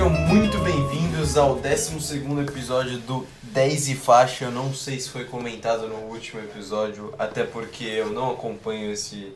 Sejam 0.00 0.14
muito 0.14 0.58
bem-vindos 0.60 1.36
ao 1.36 1.56
12 1.56 2.24
episódio 2.40 2.96
do 3.00 3.26
10 3.42 3.90
e 3.90 3.94
faixa. 3.94 4.46
Eu 4.46 4.50
não 4.50 4.72
sei 4.72 4.98
se 4.98 5.10
foi 5.10 5.26
comentado 5.26 5.86
no 5.88 5.96
último 5.96 6.40
episódio, 6.40 7.12
até 7.18 7.44
porque 7.44 7.84
eu 7.84 8.08
não 8.10 8.30
acompanho 8.30 8.90
esse 8.90 9.34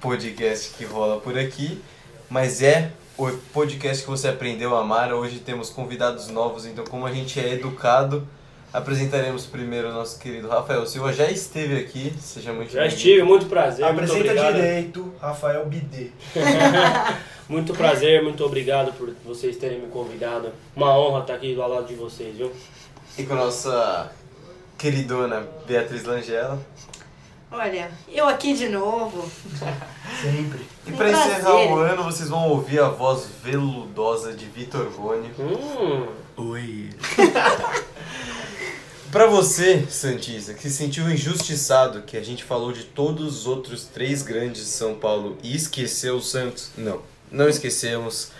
podcast 0.00 0.72
que 0.74 0.84
rola 0.84 1.20
por 1.20 1.36
aqui, 1.36 1.82
mas 2.30 2.62
é 2.62 2.92
o 3.18 3.28
podcast 3.52 4.04
que 4.04 4.08
você 4.08 4.28
aprendeu 4.28 4.76
a 4.76 4.82
amar. 4.82 5.12
Hoje 5.12 5.40
temos 5.40 5.68
convidados 5.68 6.28
novos, 6.28 6.64
então, 6.64 6.84
como 6.84 7.04
a 7.04 7.12
gente 7.12 7.40
é 7.40 7.54
educado, 7.54 8.28
apresentaremos 8.72 9.46
primeiro 9.46 9.88
o 9.88 9.92
nosso 9.92 10.18
querido 10.18 10.48
Rafael 10.48 10.86
Silva. 10.86 11.12
Já 11.12 11.30
esteve 11.30 11.78
aqui, 11.78 12.12
seja 12.20 12.52
muito 12.52 12.72
Já 12.72 12.86
estive, 12.86 13.22
muito 13.22 13.46
prazer. 13.46 13.84
Apresenta 13.84 14.34
muito 14.34 14.52
direito, 14.54 15.12
Rafael 15.20 15.66
Bidê. 15.66 16.10
Muito 17.50 17.74
prazer, 17.74 18.22
muito 18.22 18.44
obrigado 18.44 18.92
por 18.92 19.12
vocês 19.24 19.56
terem 19.56 19.80
me 19.80 19.88
convidado. 19.88 20.52
Uma 20.76 20.96
honra 20.96 21.22
estar 21.22 21.34
aqui 21.34 21.52
do 21.52 21.60
lado 21.66 21.84
de 21.84 21.96
vocês, 21.96 22.36
viu? 22.36 22.52
E 23.18 23.24
com 23.24 23.32
a 23.32 23.36
nossa 23.38 24.12
queridona 24.78 25.44
Beatriz 25.66 26.04
Langella. 26.04 26.60
Olha, 27.50 27.90
eu 28.08 28.28
aqui 28.28 28.54
de 28.54 28.68
novo. 28.68 29.28
Sempre. 30.22 30.60
E 30.86 30.92
para 30.92 31.10
encerrar 31.10 31.56
o 31.56 31.74
ano, 31.80 32.04
vocês 32.04 32.28
vão 32.28 32.48
ouvir 32.48 32.78
a 32.78 32.88
voz 32.88 33.26
veludosa 33.42 34.32
de 34.32 34.46
Vitor 34.46 34.88
Boni. 34.90 35.28
Hum, 35.36 36.06
Oi. 36.36 36.90
Pra 39.10 39.26
você, 39.26 39.84
Santista, 39.90 40.54
que 40.54 40.62
se 40.62 40.70
sentiu 40.70 41.10
injustiçado 41.10 42.02
que 42.02 42.16
a 42.16 42.22
gente 42.22 42.44
falou 42.44 42.70
de 42.70 42.84
todos 42.84 43.40
os 43.40 43.46
outros 43.46 43.84
três 43.84 44.22
grandes 44.22 44.62
de 44.62 44.70
São 44.70 44.94
Paulo 44.94 45.36
e 45.42 45.56
esqueceu 45.56 46.14
o 46.14 46.22
Santos, 46.22 46.70
não, 46.78 47.00
não 47.28 47.48
esquecemos. 47.48 48.30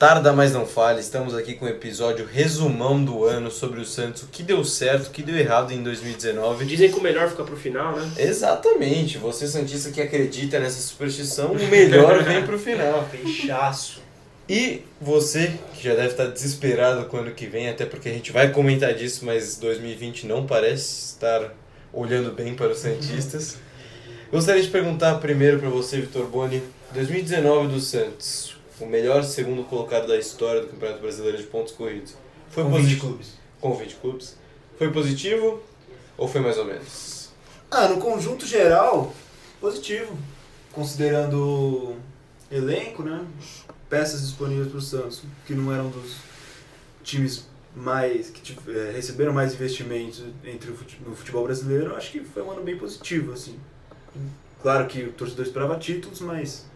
Tarda, 0.00 0.32
mas 0.32 0.52
não 0.52 0.66
fale. 0.66 1.00
Estamos 1.00 1.32
aqui 1.32 1.54
com 1.54 1.64
o 1.64 1.68
episódio 1.68 2.26
resumão 2.26 3.02
do 3.02 3.24
ano 3.24 3.52
sobre 3.52 3.80
o 3.80 3.84
Santos, 3.84 4.24
o 4.24 4.26
que 4.26 4.42
deu 4.42 4.64
certo, 4.64 5.06
o 5.06 5.10
que 5.10 5.22
deu 5.22 5.36
errado 5.36 5.72
em 5.72 5.82
2019. 5.82 6.66
dizem 6.66 6.90
que 6.90 6.98
o 6.98 7.02
melhor 7.02 7.30
fica 7.30 7.44
pro 7.44 7.56
final, 7.56 7.96
né? 7.96 8.10
Exatamente, 8.18 9.18
você 9.18 9.46
Santista 9.46 9.92
que 9.92 10.02
acredita 10.02 10.58
nessa 10.58 10.80
superstição, 10.80 11.52
o 11.52 11.68
melhor 11.70 12.20
vem 12.24 12.44
pro 12.44 12.58
final. 12.58 13.08
Fechaço. 13.08 14.05
E 14.48 14.82
você, 15.00 15.58
que 15.74 15.82
já 15.82 15.94
deve 15.94 16.08
estar 16.08 16.26
desesperado 16.26 17.06
com 17.06 17.16
o 17.16 17.20
ano 17.20 17.32
que 17.32 17.46
vem, 17.46 17.68
até 17.68 17.84
porque 17.84 18.08
a 18.08 18.12
gente 18.12 18.30
vai 18.30 18.52
comentar 18.52 18.94
disso, 18.94 19.24
mas 19.24 19.56
2020 19.56 20.26
não 20.26 20.46
parece 20.46 21.06
estar 21.14 21.52
olhando 21.92 22.30
bem 22.32 22.54
para 22.54 22.68
os 22.70 22.78
Santistas. 22.78 23.56
Gostaria 24.30 24.62
de 24.62 24.68
perguntar 24.68 25.16
primeiro 25.16 25.58
para 25.58 25.68
você, 25.68 26.00
Vitor 26.00 26.26
Boni, 26.26 26.62
2019 26.92 27.68
do 27.74 27.80
Santos, 27.80 28.56
o 28.80 28.86
melhor 28.86 29.24
segundo 29.24 29.64
colocado 29.64 30.06
da 30.06 30.16
história 30.16 30.60
do 30.60 30.68
Campeonato 30.68 31.00
Brasileiro 31.00 31.38
de 31.38 31.44
pontos 31.44 31.72
corridos. 31.72 32.14
Foi 32.50 32.62
Com 32.64 32.70
20 32.70 32.78
positivo 32.80 33.00
clubes. 33.08 33.28
com 33.60 33.74
20 33.74 33.94
clubes. 33.96 34.36
Foi 34.78 34.90
positivo 34.92 35.60
ou 36.16 36.28
foi 36.28 36.40
mais 36.40 36.56
ou 36.58 36.64
menos? 36.64 37.30
Ah, 37.70 37.88
no 37.88 37.98
conjunto 37.98 38.46
geral, 38.46 39.12
positivo. 39.60 40.16
Considerando 40.72 41.96
elenco, 42.50 43.02
né? 43.02 43.24
Peças 43.88 44.22
disponíveis 44.22 44.68
para 44.68 44.78
o 44.78 44.82
Santos, 44.82 45.22
que 45.46 45.54
não 45.54 45.72
eram 45.72 45.88
dos 45.90 46.16
times 47.02 47.46
mais 47.74 48.30
que 48.30 48.56
eh, 48.70 48.92
receberam 48.94 49.32
mais 49.32 49.52
investimentos 49.52 50.24
entre 50.44 50.70
no 51.06 51.14
futebol 51.14 51.44
brasileiro, 51.44 51.94
acho 51.94 52.10
que 52.10 52.20
foi 52.20 52.42
um 52.42 52.50
ano 52.50 52.62
bem 52.62 52.76
positivo, 52.78 53.32
assim. 53.32 53.60
Claro 54.62 54.86
que 54.86 55.04
o 55.04 55.12
torcedor 55.12 55.44
esperava 55.44 55.78
títulos, 55.78 56.20
mas 56.20 56.66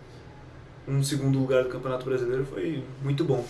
um 0.87 1.03
segundo 1.03 1.39
lugar 1.39 1.65
do 1.65 1.71
Campeonato 1.71 2.05
Brasileiro 2.05 2.45
foi 2.45 2.85
muito 3.03 3.25
bom. 3.25 3.47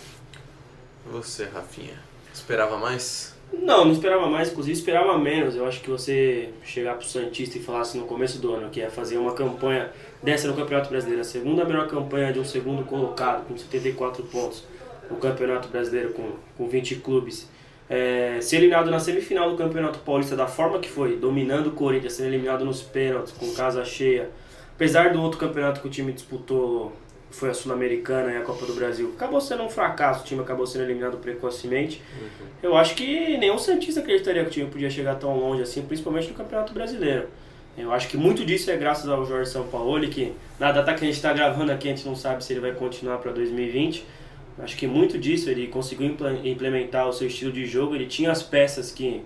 Você, 1.11 1.45
Rafinha, 1.45 1.99
esperava 2.33 2.77
mais? 2.77 3.35
Não, 3.53 3.85
não 3.85 3.91
esperava 3.91 4.27
mais, 4.27 4.49
inclusive 4.49 4.77
esperava 4.77 5.17
menos. 5.17 5.55
Eu 5.55 5.65
acho 5.65 5.81
que 5.81 5.89
você 5.89 6.49
chegar 6.63 6.95
pro 6.95 7.05
Santista 7.05 7.57
e 7.57 7.61
falasse 7.61 7.97
no 7.97 8.05
começo 8.05 8.39
do 8.39 8.53
ano 8.53 8.69
que 8.69 8.79
ia 8.79 8.89
fazer 8.89 9.17
uma 9.17 9.33
campanha 9.33 9.91
dessa 10.23 10.47
no 10.47 10.55
Campeonato 10.55 10.89
Brasileiro, 10.89 11.21
a 11.21 11.25
segunda 11.25 11.65
melhor 11.65 11.87
campanha 11.87 12.31
de 12.31 12.39
um 12.39 12.45
segundo 12.45 12.83
colocado, 12.85 13.47
com 13.47 13.57
74 13.57 14.23
pontos 14.23 14.63
no 15.09 15.17
Campeonato 15.17 15.67
Brasileiro, 15.67 16.13
com, 16.13 16.31
com 16.57 16.69
20 16.69 16.95
clubes. 16.97 17.49
É, 17.89 18.39
ser 18.39 18.57
eliminado 18.57 18.89
na 18.89 18.99
semifinal 18.99 19.51
do 19.51 19.57
Campeonato 19.57 19.99
Paulista 19.99 20.33
da 20.33 20.47
forma 20.47 20.79
que 20.79 20.89
foi, 20.89 21.17
dominando 21.17 21.67
o 21.67 21.71
Corinthians, 21.71 22.13
sendo 22.13 22.27
eliminado 22.27 22.63
nos 22.63 22.81
pênaltis, 22.81 23.33
com 23.33 23.51
casa 23.53 23.83
cheia. 23.83 24.29
Apesar 24.75 25.11
do 25.11 25.21
outro 25.21 25.37
campeonato 25.37 25.81
que 25.81 25.87
o 25.87 25.91
time 25.91 26.13
disputou, 26.13 26.93
foi 27.31 27.49
a 27.49 27.53
Sul-Americana 27.53 28.31
e 28.31 28.37
a 28.37 28.41
Copa 28.41 28.65
do 28.65 28.73
Brasil, 28.73 29.13
acabou 29.15 29.41
sendo 29.41 29.63
um 29.63 29.69
fracasso, 29.69 30.21
o 30.21 30.25
time 30.25 30.41
acabou 30.41 30.67
sendo 30.67 30.83
eliminado 30.83 31.17
precocemente. 31.17 32.01
Eu 32.61 32.75
acho 32.75 32.93
que 32.95 33.37
nenhum 33.37 33.57
Santista 33.57 34.01
acreditaria 34.01 34.43
que 34.43 34.49
o 34.49 34.51
time 34.51 34.69
podia 34.69 34.89
chegar 34.89 35.15
tão 35.15 35.37
longe 35.37 35.61
assim, 35.61 35.81
principalmente 35.81 36.27
no 36.27 36.35
Campeonato 36.35 36.73
Brasileiro. 36.73 37.27
Eu 37.77 37.91
acho 37.91 38.09
que 38.09 38.17
muito 38.17 38.45
disso 38.45 38.69
é 38.69 38.75
graças 38.75 39.09
ao 39.09 39.25
Jorge 39.25 39.49
Sampaoli, 39.49 40.09
que 40.09 40.33
na 40.59 40.71
data 40.71 40.93
que 40.93 41.03
a 41.03 41.07
gente 41.07 41.15
está 41.15 41.31
gravando 41.31 41.71
aqui 41.71 41.87
a 41.87 41.95
gente 41.95 42.05
não 42.05 42.15
sabe 42.15 42.43
se 42.43 42.51
ele 42.51 42.59
vai 42.59 42.73
continuar 42.73 43.17
para 43.19 43.31
2020. 43.31 44.05
Acho 44.59 44.75
que 44.75 44.85
muito 44.85 45.17
disso 45.17 45.49
ele 45.49 45.67
conseguiu 45.67 46.15
implementar 46.43 47.07
o 47.07 47.13
seu 47.13 47.27
estilo 47.27 47.51
de 47.51 47.65
jogo, 47.65 47.95
ele 47.95 48.05
tinha 48.05 48.29
as 48.31 48.43
peças 48.43 48.91
que 48.91 49.23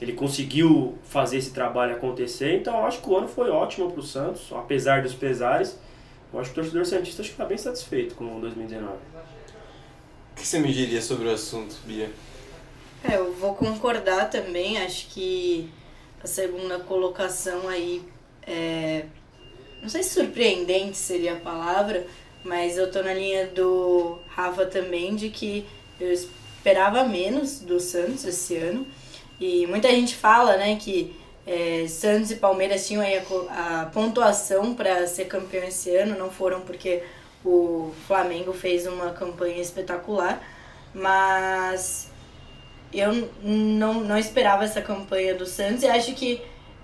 ele 0.00 0.12
conseguiu 0.12 0.96
fazer 1.02 1.38
esse 1.38 1.52
trabalho 1.52 1.96
acontecer. 1.96 2.54
Então 2.54 2.76
eu 2.78 2.86
acho 2.86 3.02
que 3.02 3.10
o 3.10 3.16
ano 3.16 3.26
foi 3.26 3.50
ótimo 3.50 3.90
para 3.90 4.00
o 4.00 4.02
Santos, 4.02 4.52
apesar 4.52 5.02
dos 5.02 5.14
pesares. 5.14 5.78
Eu 6.32 6.40
acho 6.40 6.52
que 6.52 6.60
o 6.60 6.62
torcedor 6.62 6.84
Santista 6.84 7.22
está 7.22 7.44
bem 7.44 7.56
satisfeito 7.56 8.14
com 8.14 8.36
o 8.36 8.40
2019. 8.40 8.92
O 8.92 8.98
que 10.36 10.46
você 10.46 10.58
me 10.58 10.72
diria 10.72 11.00
sobre 11.00 11.28
o 11.28 11.32
assunto, 11.32 11.76
Bia? 11.84 12.10
É, 13.02 13.16
eu 13.16 13.32
vou 13.34 13.54
concordar 13.54 14.28
também, 14.28 14.78
acho 14.78 15.08
que 15.08 15.70
a 16.22 16.26
segunda 16.26 16.78
colocação 16.80 17.68
aí 17.68 18.02
é. 18.46 19.06
Não 19.80 19.88
sei 19.88 20.02
se 20.02 20.10
surpreendente 20.10 20.96
seria 20.96 21.34
a 21.34 21.40
palavra, 21.40 22.06
mas 22.44 22.76
eu 22.76 22.90
tô 22.90 23.02
na 23.02 23.14
linha 23.14 23.46
do 23.46 24.18
Rafa 24.28 24.66
também 24.66 25.14
de 25.14 25.30
que 25.30 25.64
eu 26.00 26.12
esperava 26.12 27.04
menos 27.04 27.60
do 27.60 27.78
Santos 27.78 28.24
esse 28.24 28.56
ano. 28.56 28.86
E 29.40 29.66
muita 29.68 29.88
gente 29.90 30.16
fala, 30.16 30.56
né, 30.56 30.76
que 30.76 31.14
é, 31.48 31.88
Santos 31.88 32.30
e 32.30 32.36
Palmeiras 32.36 32.86
tinham 32.86 33.02
aí 33.02 33.16
a, 33.16 33.80
a 33.80 33.86
pontuação 33.86 34.74
para 34.74 35.06
ser 35.06 35.24
campeão 35.24 35.64
esse 35.64 35.96
ano, 35.96 36.18
não 36.18 36.30
foram 36.30 36.60
porque 36.60 37.02
o 37.42 37.90
Flamengo 38.06 38.52
fez 38.52 38.86
uma 38.86 39.12
campanha 39.12 39.58
espetacular, 39.58 40.42
mas 40.92 42.10
eu 42.92 43.30
não, 43.42 43.94
não 43.94 44.18
esperava 44.18 44.64
essa 44.64 44.82
campanha 44.82 45.34
do 45.34 45.46
Santos 45.46 45.84
e 45.84 45.88
acho 45.88 46.12
que 46.14 46.42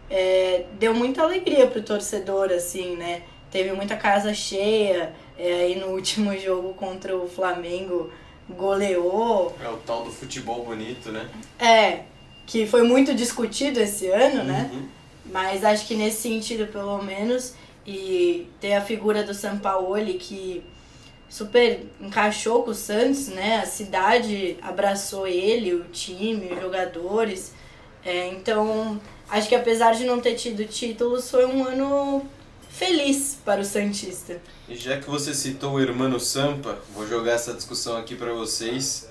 é, 0.09 0.65
deu 0.79 0.95
muita 0.95 1.23
alegria 1.23 1.67
pro 1.67 1.83
torcedor, 1.83 2.51
assim, 2.51 2.97
né? 2.97 3.23
Teve 3.51 3.71
muita 3.73 3.97
casa 3.97 4.33
cheia, 4.33 5.15
é, 5.39 5.53
aí 5.53 5.79
no 5.79 5.89
último 5.93 6.35
jogo 6.39 6.73
contra 6.73 7.15
o 7.15 7.29
Flamengo 7.29 8.11
goleou. 8.49 9.55
É 9.63 9.69
o 9.69 9.77
tal 9.79 10.05
do 10.05 10.11
futebol 10.11 10.65
bonito, 10.65 11.13
né? 11.13 11.29
É, 11.59 12.14
que 12.47 12.67
foi 12.67 12.83
muito 12.83 13.15
discutido 13.15 13.81
esse 13.81 14.09
ano, 14.09 14.45
né? 14.45 14.71
Uhum. 14.73 14.89
Mas 15.33 15.65
acho 15.65 15.87
que 15.87 15.95
nesse 15.95 16.23
sentido, 16.23 16.67
pelo 16.67 17.03
menos, 17.03 17.55
e 17.87 18.47
ter 18.61 18.75
a 18.75 18.81
figura 18.81 19.23
do 19.23 19.35
Sampaoli 19.35 20.15
que 20.15 20.63
super 21.29 21.87
encaixou 22.01 22.63
com 22.63 22.71
o 22.71 22.75
Santos, 22.75 23.29
né? 23.29 23.59
A 23.59 23.67
cidade 23.67 24.57
abraçou 24.63 25.27
ele, 25.27 25.75
o 25.75 25.85
time, 25.85 26.53
os 26.53 26.61
jogadores. 26.61 27.53
É, 28.05 28.29
então, 28.29 29.01
acho 29.29 29.49
que 29.49 29.55
apesar 29.55 29.95
de 29.95 30.05
não 30.05 30.21
ter 30.21 30.35
tido 30.35 30.65
títulos, 30.67 31.31
foi 31.31 31.47
um 31.47 31.65
ano 31.65 32.29
feliz 32.69 33.39
para 33.45 33.61
o 33.61 33.65
Santista. 33.65 34.41
E 34.69 34.75
já 34.75 34.99
que 34.99 35.09
você 35.09 35.33
citou 35.33 35.75
o 35.75 35.81
Hermano 35.81 36.21
Sampa, 36.21 36.79
vou 36.95 37.07
jogar 37.07 37.33
essa 37.33 37.55
discussão 37.55 37.97
aqui 37.97 38.15
para 38.15 38.33
vocês. 38.33 39.09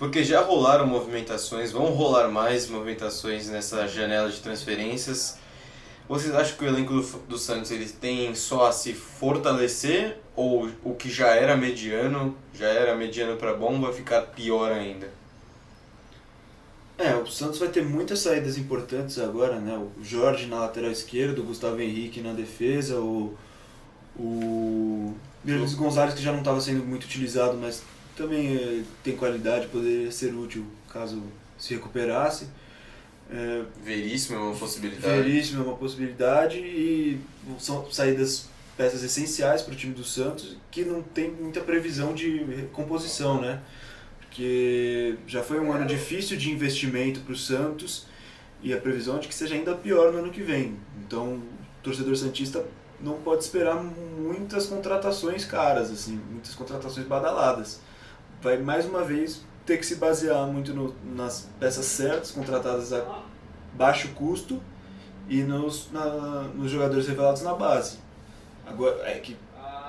Porque 0.00 0.24
já 0.24 0.40
rolaram 0.40 0.86
movimentações, 0.86 1.72
vão 1.72 1.92
rolar 1.92 2.30
mais 2.30 2.66
movimentações 2.66 3.50
nessa 3.50 3.86
janela 3.86 4.30
de 4.30 4.40
transferências. 4.40 5.36
Vocês 6.08 6.34
acham 6.34 6.56
que 6.56 6.64
o 6.64 6.66
elenco 6.66 6.94
do, 6.94 7.02
do 7.28 7.36
Santos 7.36 7.70
ele 7.70 7.86
tem 7.86 8.34
só 8.34 8.68
a 8.68 8.72
se 8.72 8.94
fortalecer 8.94 10.16
ou 10.34 10.70
o 10.82 10.94
que 10.94 11.10
já 11.10 11.34
era 11.34 11.54
mediano, 11.54 12.34
já 12.54 12.68
era 12.68 12.96
mediano 12.96 13.36
para 13.36 13.52
bom, 13.52 13.78
vai 13.78 13.92
ficar 13.92 14.22
pior 14.22 14.72
ainda? 14.72 15.10
É, 16.96 17.14
o 17.16 17.26
Santos 17.26 17.58
vai 17.58 17.68
ter 17.68 17.84
muitas 17.84 18.20
saídas 18.20 18.56
importantes 18.56 19.18
agora, 19.18 19.60
né? 19.60 19.76
O 19.76 20.02
Jorge 20.02 20.46
na 20.46 20.60
lateral 20.60 20.90
esquerda, 20.90 21.42
o 21.42 21.44
Gustavo 21.44 21.78
Henrique 21.78 22.22
na 22.22 22.32
defesa, 22.32 22.98
o, 22.98 23.36
o 24.18 25.14
Luiz 25.44 25.74
Gonzalez 25.74 26.14
que 26.14 26.22
já 26.22 26.32
não 26.32 26.38
estava 26.38 26.58
sendo 26.58 26.82
muito 26.86 27.04
utilizado, 27.04 27.58
mas 27.58 27.82
também 28.16 28.56
eh, 28.56 28.82
tem 29.02 29.16
qualidade, 29.16 29.66
poderia 29.68 30.10
ser 30.10 30.34
útil 30.34 30.64
caso 30.92 31.22
se 31.58 31.74
recuperasse. 31.74 32.48
É, 33.30 33.62
Veríssimo 33.84 34.36
é 34.36 34.40
uma 34.40 34.56
possibilidade. 34.56 35.22
Veríssimo 35.22 35.62
é 35.62 35.66
uma 35.66 35.76
possibilidade 35.76 36.58
e 36.58 37.20
são 37.58 37.90
saídas 37.90 38.48
peças 38.76 39.02
essenciais 39.02 39.62
para 39.62 39.74
o 39.74 39.76
time 39.76 39.94
do 39.94 40.02
Santos 40.02 40.56
que 40.70 40.84
não 40.84 41.02
tem 41.02 41.30
muita 41.30 41.60
previsão 41.60 42.14
de 42.14 42.38
recomposição, 42.44 43.40
né? 43.40 43.60
Porque 44.20 45.16
já 45.26 45.42
foi 45.42 45.60
um 45.60 45.72
ano 45.72 45.86
difícil 45.86 46.36
de 46.36 46.50
investimento 46.50 47.20
para 47.20 47.32
o 47.32 47.36
Santos 47.36 48.06
e 48.62 48.72
a 48.72 48.78
previsão 48.78 49.16
é 49.16 49.20
de 49.20 49.28
que 49.28 49.34
seja 49.34 49.54
ainda 49.54 49.74
pior 49.74 50.12
no 50.12 50.18
ano 50.18 50.30
que 50.30 50.42
vem. 50.42 50.76
Então, 51.04 51.34
o 51.34 51.42
torcedor 51.82 52.16
santista 52.16 52.64
não 53.00 53.14
pode 53.20 53.44
esperar 53.44 53.82
muitas 53.82 54.66
contratações 54.66 55.44
caras, 55.44 55.90
assim, 55.90 56.20
muitas 56.30 56.54
contratações 56.54 57.06
badaladas. 57.06 57.80
Vai 58.42 58.58
mais 58.58 58.86
uma 58.86 59.04
vez 59.04 59.42
ter 59.66 59.76
que 59.76 59.86
se 59.86 59.96
basear 59.96 60.46
muito 60.46 60.72
no, 60.72 60.94
nas 61.14 61.48
peças 61.58 61.84
certas, 61.86 62.30
contratadas 62.30 62.92
a 62.92 63.22
baixo 63.74 64.08
custo 64.14 64.60
e 65.28 65.42
nos, 65.42 65.90
na, 65.92 66.04
nos 66.54 66.70
jogadores 66.70 67.06
revelados 67.06 67.42
na 67.42 67.54
base. 67.54 67.98
Agora, 68.66 68.96
é 69.08 69.18
que 69.18 69.36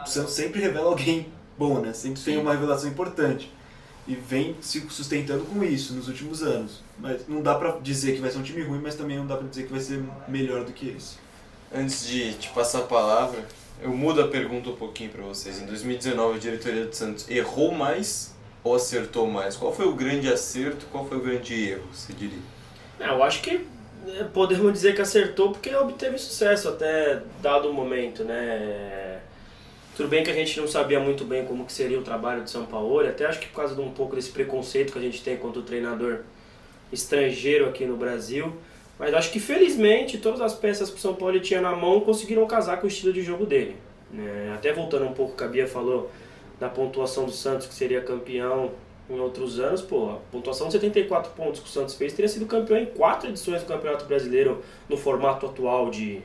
o 0.04 0.08
Santos 0.08 0.34
sempre 0.34 0.62
revela 0.62 0.90
alguém 0.90 1.32
bom, 1.58 1.80
né? 1.80 1.94
Sempre 1.94 2.20
Sim. 2.20 2.26
tem 2.26 2.38
uma 2.38 2.52
revelação 2.52 2.90
importante. 2.90 3.52
E 4.08 4.16
vem 4.16 4.56
se 4.62 4.82
sustentando 4.90 5.46
com 5.46 5.64
isso 5.64 5.94
nos 5.94 6.08
últimos 6.08 6.42
anos. 6.42 6.82
Mas 6.98 7.28
não 7.28 7.42
dá 7.42 7.56
pra 7.56 7.78
dizer 7.82 8.16
que 8.16 8.22
vai 8.22 8.32
ser 8.32 8.40
um 8.40 8.44
time 8.44 8.64
ruim, 8.64 8.80
mas 8.82 8.96
também 8.96 9.18
não 9.18 9.28
dá 9.28 9.38
pra 9.38 9.48
dizer 9.48 9.64
que 9.64 9.72
vai 9.72 9.80
ser 9.80 10.04
melhor 10.28 10.66
do 10.66 10.74
que 10.74 10.90
esse. 10.90 11.18
Antes 11.74 12.06
de 12.08 12.34
te 12.34 12.50
passar 12.50 12.80
a 12.80 12.84
palavra, 12.84 13.46
eu 13.82 13.92
mudo 13.92 14.22
a 14.22 14.28
pergunta 14.28 14.70
um 14.70 14.76
pouquinho 14.76 15.12
para 15.12 15.24
vocês. 15.24 15.62
Em 15.62 15.66
2019, 15.66 16.36
a 16.36 16.40
diretoria 16.40 16.86
do 16.86 16.96
Santos 16.96 17.30
errou 17.30 17.72
mais 17.72 18.36
ou 18.64 18.76
acertou 18.76 19.28
mais? 19.28 19.56
Qual 19.56 19.74
foi 19.74 19.88
o 19.88 19.94
grande 19.94 20.32
acerto, 20.32 20.86
qual 20.92 21.06
foi 21.06 21.18
o 21.18 21.22
grande 21.22 21.70
erro, 21.70 21.84
você 21.92 22.14
diria? 22.14 22.40
É, 23.00 23.10
eu 23.10 23.24
acho 23.24 23.42
que 23.42 23.66
é, 24.08 24.24
podemos 24.26 24.72
dizer 24.72 24.96
que 24.96 25.02
acertou 25.02 25.52
porque 25.52 25.74
obteve 25.76 26.18
sucesso 26.18 26.70
até 26.70 27.22
dado 27.42 27.70
o 27.70 27.74
momento, 27.74 28.24
né? 28.24 29.20
Tudo 29.96 30.10
bem 30.10 30.24
que 30.24 30.32
a 30.32 30.34
gente 30.34 30.60
não 30.60 30.68
sabia 30.68 31.00
muito 31.00 31.26
bem 31.26 31.46
como 31.46 31.66
que 31.66 31.74
seria 31.74 32.00
o 32.00 32.02
trabalho 32.02 32.44
de 32.44 32.50
São 32.50 32.66
Paulo, 32.66 33.08
até 33.08 33.26
acho 33.26 33.40
que 33.40 33.48
por 33.48 33.58
causa 33.58 33.76
de 33.76 33.82
um 33.82 33.92
pouco 33.92 34.16
desse 34.16 34.32
preconceito 34.32 34.94
que 34.94 35.00
a 35.00 35.02
gente 35.02 35.22
tem 35.22 35.38
contra 35.38 35.60
o 35.60 35.64
treinador 35.64 36.22
estrangeiro 36.92 37.68
aqui 37.68 37.86
no 37.86 37.98
Brasil. 37.98 38.56
Mas 38.98 39.14
acho 39.14 39.32
que 39.32 39.40
felizmente 39.40 40.18
todas 40.20 40.42
as 40.42 40.54
peças 40.54 40.90
que 40.90 40.98
o 40.98 41.00
São 41.00 41.16
Paulo 41.16 41.40
tinha 41.40 41.60
na 41.60 41.76
mão 41.76 42.00
conseguiram 42.02 42.46
casar 42.46 42.78
com 42.78 42.86
o 42.86 42.88
estilo 42.88 43.12
de 43.12 43.22
jogo 43.22 43.46
dele. 43.46 43.76
Né? 44.12 44.52
Até 44.54 44.72
voltando 44.72 45.06
um 45.06 45.14
pouco, 45.14 45.34
o 45.34 45.36
que 45.36 45.44
a 45.44 45.48
Bia 45.48 45.68
falou 45.68 46.12
da 46.62 46.70
pontuação 46.70 47.26
do 47.26 47.32
Santos, 47.32 47.66
que 47.66 47.74
seria 47.74 48.02
campeão 48.02 48.70
em 49.10 49.20
outros 49.20 49.60
anos, 49.60 49.82
pô, 49.82 50.12
a 50.12 50.18
pontuação 50.32 50.68
de 50.68 50.74
74 50.74 51.32
pontos 51.32 51.60
que 51.60 51.66
o 51.66 51.70
Santos 51.70 51.96
fez 51.96 52.14
teria 52.14 52.30
sido 52.30 52.46
campeão 52.46 52.78
em 52.78 52.86
quatro 52.86 53.28
edições 53.28 53.62
do 53.64 53.68
Campeonato 53.68 54.06
Brasileiro 54.06 54.64
no 54.88 54.96
formato 54.96 55.48
atual 55.48 55.90
de, 55.90 56.22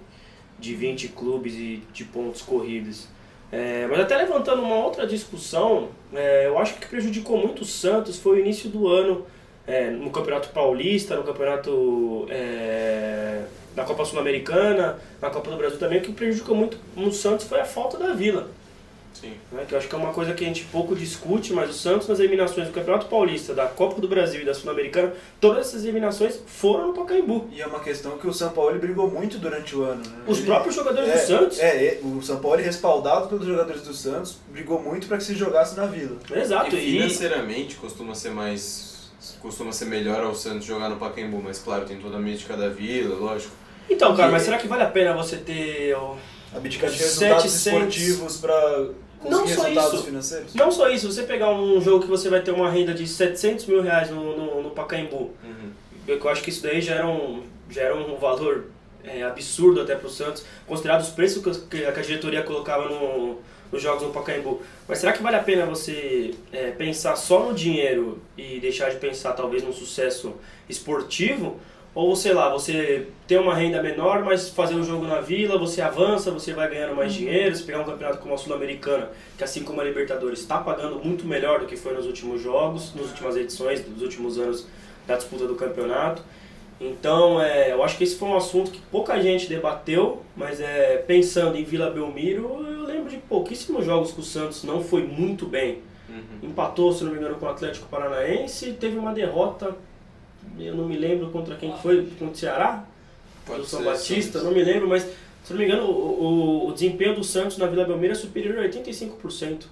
de 0.59 0.75
20 0.75 1.09
clubes 1.09 1.55
e 1.55 1.83
de 1.91 2.05
pontos 2.05 2.43
corridos. 2.43 3.09
É, 3.51 3.87
mas 3.89 3.99
até 3.99 4.15
levantando 4.15 4.61
uma 4.61 4.77
outra 4.77 5.07
discussão, 5.07 5.89
é, 6.13 6.47
eu 6.47 6.59
acho 6.59 6.75
que 6.75 6.85
o 6.85 6.89
prejudicou 6.91 7.39
muito 7.39 7.63
o 7.63 7.65
Santos 7.65 8.19
foi 8.19 8.37
o 8.37 8.41
início 8.41 8.69
do 8.69 8.89
ano 8.89 9.25
é, 9.67 9.89
no 9.91 10.11
Campeonato 10.11 10.51
Paulista, 10.51 11.17
no 11.17 11.25
Campeonato 11.25 12.27
é, 12.29 13.43
da 13.75 13.85
Copa 13.85 14.05
Sul-Americana, 14.05 14.99
na 15.21 15.31
Copa 15.31 15.51
do 15.51 15.57
Brasil 15.57 15.79
também, 15.79 15.99
o 15.99 16.03
que 16.03 16.13
prejudicou 16.13 16.55
muito 16.55 16.77
no 16.95 17.11
Santos 17.11 17.47
foi 17.47 17.59
a 17.59 17.65
falta 17.65 17.97
da 17.97 18.13
Vila. 18.13 18.51
Sim. 19.21 19.33
Né, 19.51 19.65
que 19.67 19.75
eu 19.75 19.79
acho 19.79 19.89
que 19.89 19.95
é 19.95 19.99
uma 19.99 20.13
coisa 20.13 20.35
que 20.35 20.45
a 20.45 20.47
gente 20.47 20.65
pouco 20.65 20.95
discute, 20.95 21.53
mas 21.53 21.71
o 21.71 21.73
Santos 21.73 22.07
nas 22.07 22.19
eliminações 22.19 22.67
do 22.67 22.73
Campeonato 22.73 23.07
Paulista, 23.07 23.55
da 23.55 23.67
Copa 23.67 24.01
do 24.01 24.09
Brasil 24.09 24.43
e 24.43 24.45
da 24.45 24.53
Sul-Americana, 24.53 25.15
todas 25.41 25.69
essas 25.69 25.85
eliminações 25.85 26.39
foram 26.47 26.89
no 26.89 26.93
Pacaembu. 26.93 27.49
E 27.51 27.63
é 27.63 27.67
uma 27.67 27.81
questão 27.81 28.19
que 28.19 28.27
o 28.27 28.33
São 28.33 28.51
Paulo 28.51 28.79
brigou 28.79 29.11
muito 29.11 29.39
durante 29.39 29.75
o 29.75 29.85
ano. 29.85 30.03
Né? 30.03 30.25
Os 30.27 30.39
Ele, 30.39 30.47
próprios 30.47 30.75
jogadores 30.75 31.09
é, 31.09 31.13
do 31.13 31.27
Santos? 31.27 31.59
É, 31.59 31.99
o 32.03 32.23
São 32.23 32.39
Paulo, 32.41 32.61
respaldado 32.61 33.29
pelos 33.29 33.47
jogadores 33.47 33.83
do 33.83 33.95
Santos, 33.95 34.37
brigou 34.51 34.83
muito 34.83 35.07
para 35.07 35.17
que 35.17 35.25
se 35.25 35.35
jogasse 35.35 35.77
na 35.77 35.87
Vila. 35.87 36.19
Exato. 36.35 36.77
E 36.77 36.93
financeiramente 36.93 37.75
e... 37.75 37.79
costuma 37.79 38.15
ser 38.15 38.31
mais 38.31 38.97
costuma 39.41 39.71
ser 39.73 39.85
melhor 39.85 40.25
ao 40.25 40.35
Santos 40.35 40.65
jogar 40.65 40.89
no 40.89 40.97
Pacaembu, 40.97 41.41
mas 41.43 41.59
claro, 41.59 41.85
tem 41.85 41.99
toda 41.99 42.17
a 42.17 42.21
mística 42.21 42.57
da 42.57 42.69
Vila, 42.69 43.15
lógico. 43.15 43.53
Então, 43.89 44.17
cara, 44.17 44.33
mas 44.33 44.43
será 44.43 44.59
que 44.59 44.67
vale 44.67 44.83
a 44.83 44.89
pena 44.91 45.15
você 45.15 45.37
ter... 45.37 45.95
Ó, 45.95 46.17
Abdicar 46.55 46.91
de 46.91 46.97
resultados 46.97 47.51
700... 47.51 47.55
esportivos 47.55 48.37
para 48.39 48.89
não 49.25 49.47
só 49.47 49.69
isso. 49.69 50.03
financeiros? 50.05 50.55
Não 50.55 50.71
só 50.71 50.89
isso, 50.91 51.11
você 51.11 51.23
pegar 51.23 51.51
um 51.51 51.81
jogo 51.81 52.05
que 52.05 52.11
você 52.11 52.29
vai 52.29 52.41
ter 52.41 52.51
uma 52.51 52.71
renda 52.71 52.95
de 52.95 53.07
700 53.07 53.67
mil 53.67 53.83
reais 53.83 54.11
no, 54.11 54.37
no, 54.37 54.63
no 54.63 54.71
Pacaembu, 54.71 55.31
uhum. 55.43 55.73
eu 56.07 56.29
acho 56.29 56.43
que 56.43 56.51
isso 56.51 56.63
daí 56.63 56.81
já 56.81 56.95
era 56.95 57.09
um, 57.09 57.43
já 57.71 57.83
era 57.83 57.97
um 57.97 58.17
valor 58.17 58.67
é, 59.05 59.23
absurdo 59.23 59.81
até 59.81 59.95
para 59.95 60.07
o 60.07 60.11
Santos, 60.11 60.45
considerado 60.67 61.01
os 61.01 61.11
preços 61.11 61.59
que 61.69 61.85
a, 61.85 61.93
que 61.93 62.01
a 62.01 62.03
diretoria 62.03 62.43
colocava 62.43 62.89
no, 62.89 63.39
nos 63.71 63.83
jogos 63.83 64.03
no 64.03 64.11
Pacaembu. 64.11 64.61
Mas 64.89 64.99
será 64.99 65.13
que 65.13 65.23
vale 65.23 65.37
a 65.37 65.43
pena 65.43 65.65
você 65.67 66.35
é, 66.53 66.71
pensar 66.73 67.17
só 67.17 67.45
no 67.45 67.55
dinheiro 67.55 68.21
e 68.37 68.61
deixar 68.61 68.91
de 68.91 68.97
pensar 68.97 69.33
talvez 69.33 69.63
no 69.63 69.73
sucesso 69.73 70.35
esportivo? 70.69 71.59
Ou, 71.97 72.15
sei 72.15 72.35
lá, 72.35 72.51
você 72.51 73.09
ter 73.27 73.41
uma 73.41 73.55
renda 73.55 73.83
menor, 73.83 74.23
mas 74.23 74.51
fazer 74.51 74.75
um 74.75 74.85
jogo 74.85 75.07
na 75.07 75.23
vila, 75.23 75.57
você 75.57 75.81
avança, 75.81 76.31
você 76.31 76.53
vai 76.53 76.69
ganhando 76.69 76.95
mais 76.95 77.11
uhum. 77.11 77.21
dinheiro. 77.21 77.57
Se 77.57 77.63
pegar 77.63 77.81
um 77.81 77.85
campeonato 77.85 78.19
como 78.19 78.35
a 78.35 78.37
Sul-Americana, 78.37 79.09
que 79.39 79.43
assim 79.43 79.63
como 79.63 79.81
a 79.81 79.85
Libertadores 79.85 80.41
está 80.41 80.59
pagando 80.59 81.03
muito 81.03 81.27
melhor 81.27 81.61
do 81.61 81.65
que 81.65 81.75
foi 81.75 81.95
nos 81.95 82.05
últimos 82.05 82.43
jogos, 82.43 82.95
nas 82.95 83.07
últimas 83.07 83.35
edições, 83.35 83.81
dos 83.81 84.03
últimos 84.03 84.39
anos 84.39 84.67
da 85.07 85.17
disputa 85.17 85.47
do 85.47 85.55
campeonato. 85.55 86.23
Então, 86.79 87.41
é, 87.41 87.73
eu 87.73 87.83
acho 87.83 87.97
que 87.97 88.05
esse 88.05 88.17
foi 88.17 88.29
um 88.29 88.37
assunto 88.37 88.71
que 88.71 88.81
pouca 88.91 89.19
gente 89.23 89.49
debateu, 89.49 90.23
mas 90.37 90.61
é, 90.61 90.99
pensando 90.99 91.57
em 91.57 91.65
Vila 91.65 91.89
Belmiro, 91.89 92.63
eu 92.63 92.85
lembro 92.85 93.09
de 93.09 93.17
pouquíssimos 93.17 93.87
jogos 93.87 94.13
que 94.13 94.21
o 94.21 94.23
Santos 94.23 94.65
não 94.65 94.85
foi 94.85 95.03
muito 95.03 95.47
bem. 95.47 95.79
Uhum. 96.11 96.51
Empatou, 96.51 96.93
se 96.93 97.05
não 97.05 97.13
me 97.13 97.17
engano, 97.17 97.37
com 97.37 97.47
o 97.47 97.49
Atlético 97.49 97.89
Paranaense, 97.89 98.75
teve 98.75 98.99
uma 98.99 99.15
derrota 99.15 99.75
eu 100.59 100.75
não 100.75 100.87
me 100.87 100.97
lembro 100.97 101.31
contra 101.31 101.57
quem 101.57 101.73
foi, 101.79 102.07
contra 102.19 102.27
o 102.27 102.37
Ceará, 102.37 102.85
Pode 103.47 103.61
do 103.61 103.67
São 103.67 103.83
Batista, 103.83 104.43
não 104.43 104.51
me 104.51 104.63
lembro, 104.63 104.89
mas 104.89 105.03
se 105.45 105.53
não 105.53 105.61
me 105.61 105.65
engano, 105.65 105.85
o, 105.85 106.69
o, 106.69 106.73
desempenho 106.73 107.15
do 107.15 107.23
Santos 107.23 107.57
na 107.57 107.67
Vila 107.67 107.85
Belmiro 107.85 108.13
é 108.13 108.17
superior 108.17 108.59
a 108.59 108.69
85%. 108.69 109.67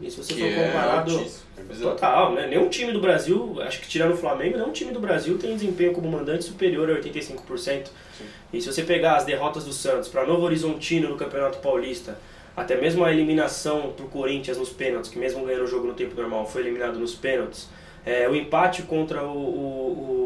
E 0.00 0.10
se 0.10 0.16
você 0.16 0.32
que 0.32 0.40
for 0.40 0.64
comparado. 0.64 1.26
É 1.68 1.74
total, 1.82 2.32
né? 2.32 2.46
Nenhum 2.46 2.70
time 2.70 2.92
do 2.92 3.00
Brasil, 3.00 3.60
acho 3.60 3.82
que 3.82 3.88
tirando 3.88 4.14
o 4.14 4.16
Flamengo, 4.16 4.56
nenhum 4.56 4.72
time 4.72 4.90
do 4.90 4.98
Brasil 4.98 5.36
tem 5.36 5.52
desempenho 5.52 5.92
como 5.92 6.10
mandante 6.10 6.44
superior 6.44 6.90
a 6.90 6.94
85%. 6.94 7.38
Sim. 7.58 8.24
E 8.54 8.60
se 8.62 8.72
você 8.72 8.82
pegar 8.82 9.16
as 9.16 9.24
derrotas 9.24 9.64
do 9.64 9.72
Santos 9.72 10.08
para 10.08 10.26
Novo 10.26 10.46
Horizontino 10.46 11.10
no 11.10 11.16
Campeonato 11.16 11.58
Paulista, 11.58 12.16
até 12.56 12.74
mesmo 12.80 13.04
a 13.04 13.12
eliminação 13.12 13.92
para 13.94 14.06
o 14.06 14.08
Corinthians 14.08 14.56
nos 14.56 14.70
pênaltis, 14.70 15.10
que 15.10 15.18
mesmo 15.18 15.44
ganhando 15.44 15.64
o 15.64 15.66
jogo 15.66 15.86
no 15.86 15.92
tempo 15.92 16.18
normal 16.18 16.46
foi 16.46 16.62
eliminado 16.62 16.98
nos 16.98 17.14
pênaltis, 17.14 17.68
é, 18.04 18.28
o 18.28 18.34
empate 18.34 18.82
contra 18.82 19.22
o, 19.22 19.36
o, 19.36 19.40
o, 19.40 20.21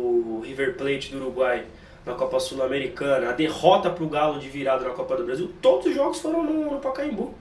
River 0.47 0.77
Plate 0.77 1.11
do 1.11 1.19
Uruguai 1.19 1.65
na 2.05 2.15
Copa 2.15 2.39
Sul-Americana, 2.39 3.31
a 3.31 3.33
derrota 3.33 3.91
para 3.91 4.05
o 4.05 4.09
Galo 4.09 4.39
de 4.39 4.49
virada 4.49 4.85
na 4.85 4.91
Copa 4.91 5.17
do 5.17 5.25
Brasil, 5.25 5.53
todos 5.61 5.87
os 5.87 5.95
jogos 5.95 6.21
foram 6.21 6.45
no, 6.45 6.71
no 6.73 6.79
Pacaembu. 6.79 7.35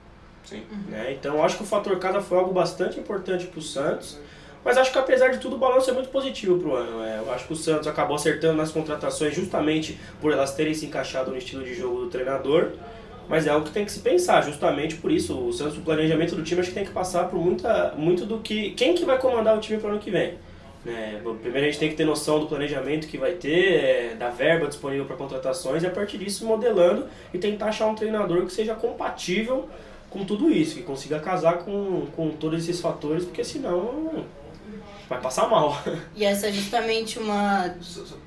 Sim. 0.44 0.62
Né? 0.88 1.12
Então 1.12 1.42
acho 1.44 1.56
que 1.56 1.62
o 1.62 1.66
fator 1.66 1.96
casa 1.98 2.20
foi 2.20 2.38
algo 2.38 2.52
bastante 2.52 2.98
importante 2.98 3.46
para 3.46 3.58
o 3.58 3.62
Santos. 3.62 4.18
Mas 4.64 4.76
acho 4.76 4.90
que 4.90 4.98
apesar 4.98 5.28
de 5.28 5.38
tudo 5.38 5.54
o 5.54 5.58
balanço 5.58 5.88
é 5.90 5.92
muito 5.92 6.08
positivo 6.08 6.58
para 6.58 6.68
o 6.68 6.74
ano. 6.74 6.98
Né? 6.98 7.22
Eu 7.24 7.32
acho 7.32 7.46
que 7.46 7.52
o 7.52 7.56
Santos 7.56 7.86
acabou 7.86 8.16
acertando 8.16 8.56
nas 8.56 8.72
contratações 8.72 9.32
justamente 9.32 9.96
por 10.20 10.32
elas 10.32 10.54
terem 10.54 10.74
se 10.74 10.86
encaixado 10.86 11.30
no 11.30 11.36
estilo 11.36 11.62
de 11.62 11.72
jogo 11.72 12.00
do 12.00 12.06
treinador. 12.08 12.72
Mas 13.28 13.46
é 13.46 13.50
algo 13.50 13.66
que 13.66 13.72
tem 13.72 13.84
que 13.84 13.92
se 13.92 14.00
pensar, 14.00 14.42
justamente 14.42 14.96
por 14.96 15.10
isso. 15.10 15.36
O 15.38 15.52
Santos, 15.52 15.78
o 15.78 15.80
planejamento 15.80 16.34
do 16.34 16.42
time, 16.42 16.60
acho 16.60 16.70
que 16.70 16.74
tem 16.74 16.84
que 16.84 16.92
passar 16.92 17.28
por 17.28 17.38
muita, 17.38 17.92
muito 17.96 18.24
do 18.24 18.38
que. 18.38 18.70
Quem 18.70 18.94
que 18.94 19.04
vai 19.04 19.18
comandar 19.18 19.56
o 19.56 19.60
time 19.60 19.78
para 19.78 19.88
o 19.88 19.92
ano 19.92 20.00
que 20.00 20.10
vem? 20.10 20.34
Né? 20.86 21.20
Primeiro 21.42 21.66
a 21.66 21.70
gente 21.70 21.80
tem 21.80 21.88
que 21.88 21.96
ter 21.96 22.04
noção 22.04 22.38
do 22.38 22.46
planejamento 22.46 23.08
que 23.08 23.18
vai 23.18 23.32
ter, 23.32 23.74
é, 23.74 24.14
da 24.14 24.30
verba 24.30 24.68
disponível 24.68 25.04
para 25.04 25.16
contratações 25.16 25.82
e 25.82 25.86
a 25.86 25.90
partir 25.90 26.16
disso 26.16 26.46
modelando 26.46 27.08
e 27.34 27.38
tentar 27.38 27.66
achar 27.66 27.88
um 27.88 27.96
treinador 27.96 28.46
que 28.46 28.52
seja 28.52 28.72
compatível 28.72 29.68
com 30.08 30.24
tudo 30.24 30.48
isso, 30.48 30.76
que 30.76 30.82
consiga 30.84 31.18
casar 31.18 31.58
com, 31.64 32.06
com 32.14 32.30
todos 32.30 32.62
esses 32.62 32.80
fatores, 32.80 33.24
porque 33.24 33.42
senão 33.42 34.24
vai 35.08 35.20
passar 35.20 35.48
mal. 35.48 35.76
E 36.14 36.24
essa 36.24 36.46
é 36.46 36.52
justamente 36.52 37.18
uma. 37.18 37.66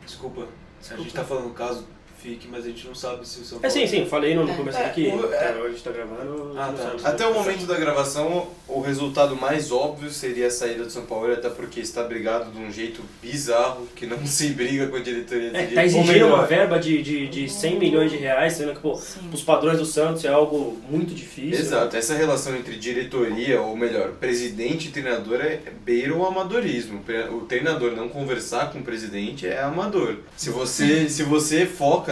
Desculpa, 0.05 0.45
a 0.91 0.97
gente 0.97 1.07
está 1.07 1.23
falando 1.23 1.47
do 1.47 1.53
caso 1.53 1.87
fique, 2.21 2.47
mas 2.47 2.65
a 2.65 2.67
gente 2.67 2.85
não 2.87 2.95
sabe 2.95 3.27
se 3.27 3.39
o 3.41 3.45
São 3.45 3.59
Paulo... 3.59 3.65
É 3.65 3.69
sim, 3.69 3.87
sim, 3.87 4.05
falei 4.05 4.35
no, 4.35 4.45
no 4.45 4.51
é. 4.51 4.55
começo 4.55 4.77
é, 4.77 4.85
aqui, 4.85 5.07
o, 5.07 5.33
é, 5.33 5.61
a 5.65 5.69
gente 5.69 5.83
tá 5.83 5.91
gravando... 5.91 6.53
Ah, 6.57 6.73
tá. 6.75 7.09
Até 7.09 7.25
o 7.25 7.33
momento 7.33 7.65
da 7.65 7.75
gravação, 7.75 8.47
o 8.67 8.81
resultado 8.81 9.35
mais 9.35 9.71
óbvio 9.71 10.09
seria 10.09 10.47
a 10.47 10.51
saída 10.51 10.83
do 10.83 10.91
São 10.91 11.05
Paulo, 11.05 11.31
até 11.31 11.49
porque 11.49 11.79
está 11.79 12.03
brigado 12.03 12.51
de 12.51 12.59
um 12.59 12.71
jeito 12.71 13.01
bizarro, 13.21 13.87
que 13.95 14.05
não 14.05 14.23
se 14.27 14.49
briga 14.49 14.87
com 14.87 14.97
a 14.97 14.99
diretoria. 14.99 15.51
É, 15.53 15.67
tá 15.67 15.85
exigindo 15.85 16.27
uma 16.27 16.45
verba 16.45 16.77
de, 16.77 17.01
de, 17.01 17.27
de 17.27 17.49
100 17.49 17.79
milhões 17.79 18.11
de 18.11 18.17
reais, 18.17 18.53
sendo 18.53 18.73
que, 18.73 18.79
pô, 18.79 18.95
sim. 18.95 19.29
os 19.33 19.41
padrões 19.41 19.79
do 19.79 19.85
Santos 19.85 20.25
é 20.25 20.29
algo 20.29 20.77
muito 20.89 21.13
difícil. 21.13 21.59
Exato, 21.59 21.93
né? 21.93 21.99
essa 21.99 22.15
relação 22.15 22.55
entre 22.55 22.75
diretoria, 22.75 23.61
ou 23.61 23.75
melhor, 23.75 24.11
presidente 24.11 24.89
e 24.89 24.91
treinador 24.91 25.41
é 25.41 25.59
beira 25.83 26.13
o 26.15 26.25
amadorismo. 26.25 27.01
O 27.31 27.41
treinador 27.41 27.91
não 27.91 28.09
conversar 28.09 28.71
com 28.71 28.79
o 28.79 28.83
presidente 28.83 29.47
é 29.47 29.61
amador. 29.61 30.17
Se 30.35 30.49
você, 30.49 31.09
se 31.09 31.23
você 31.23 31.65
foca 31.65 32.08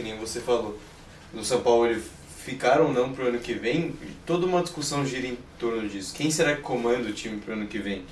que 0.00 0.02
nem 0.02 0.16
você 0.16 0.40
falou, 0.40 0.78
no 1.32 1.44
São 1.44 1.60
Paulo 1.60 1.86
ele 1.86 2.02
ficar 2.38 2.80
ou 2.80 2.90
não 2.90 3.12
pro 3.12 3.28
ano 3.28 3.38
que 3.38 3.52
vem, 3.52 3.94
toda 4.24 4.46
uma 4.46 4.62
discussão 4.62 5.04
gira 5.04 5.26
em 5.26 5.38
torno 5.58 5.86
disso. 5.88 6.14
Quem 6.14 6.30
será 6.30 6.56
que 6.56 6.62
comanda 6.62 7.08
o 7.08 7.12
time 7.12 7.38
pro 7.38 7.52
ano 7.52 7.66
que 7.66 7.78
vem? 7.78 8.04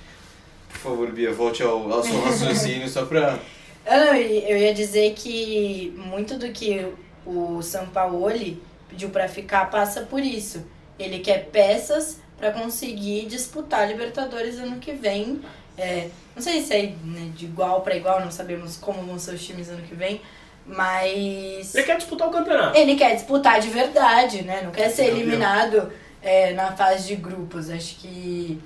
Por 0.68 0.78
favor, 0.78 1.11
Bia, 1.11 1.33
volte 1.33 1.62
ao, 1.62 1.90
ao 1.90 2.02
seu 2.02 2.21
raciocínio 2.21 2.88
só 2.88 3.07
pra. 3.07 3.38
Ah, 3.87 4.18
eu 4.18 4.59
ia 4.59 4.75
dizer 4.75 5.14
que 5.14 5.95
muito 5.97 6.38
do 6.38 6.52
que 6.52 6.87
o 7.25 7.62
Sampaoli 7.62 8.62
pediu 8.87 9.09
pra 9.09 9.26
ficar 9.28 9.71
passa 9.71 10.02
por 10.02 10.21
isso. 10.21 10.62
Ele 10.99 11.21
quer 11.21 11.47
peças 11.47 12.21
pra 12.37 12.52
conseguir 12.52 13.26
disputar 13.26 13.80
a 13.80 13.87
Libertadores 13.87 14.59
ano 14.59 14.78
que 14.78 14.92
vem. 14.92 15.40
É, 15.78 16.11
não 16.37 16.42
sei 16.42 16.61
se 16.61 16.75
é 16.75 16.83
né, 17.02 17.33
de 17.35 17.47
igual 17.47 17.80
pra 17.80 17.97
igual, 17.97 18.21
não 18.21 18.30
sabemos 18.30 18.76
como 18.76 19.02
vão 19.02 19.18
ser 19.18 19.35
os 19.35 19.47
times 19.47 19.71
ano 19.71 19.83
que 19.83 19.95
vem, 19.95 20.21
mas 20.68 21.75
Ele 21.75 21.84
quer 21.84 21.96
disputar 21.96 22.28
o 22.28 22.30
campeonato. 22.30 22.76
ele 22.78 22.94
quer 22.94 23.14
disputar 23.14 23.58
de 23.60 23.68
verdade, 23.70 24.42
né? 24.42 24.60
Não 24.62 24.70
quer 24.70 24.90
ser 24.90 25.06
Campeão. 25.06 25.18
eliminado 25.20 25.92
é, 26.22 26.52
na 26.52 26.72
fase 26.76 27.08
de 27.08 27.16
grupos. 27.16 27.70
Acho 27.70 27.96
que 27.96 28.60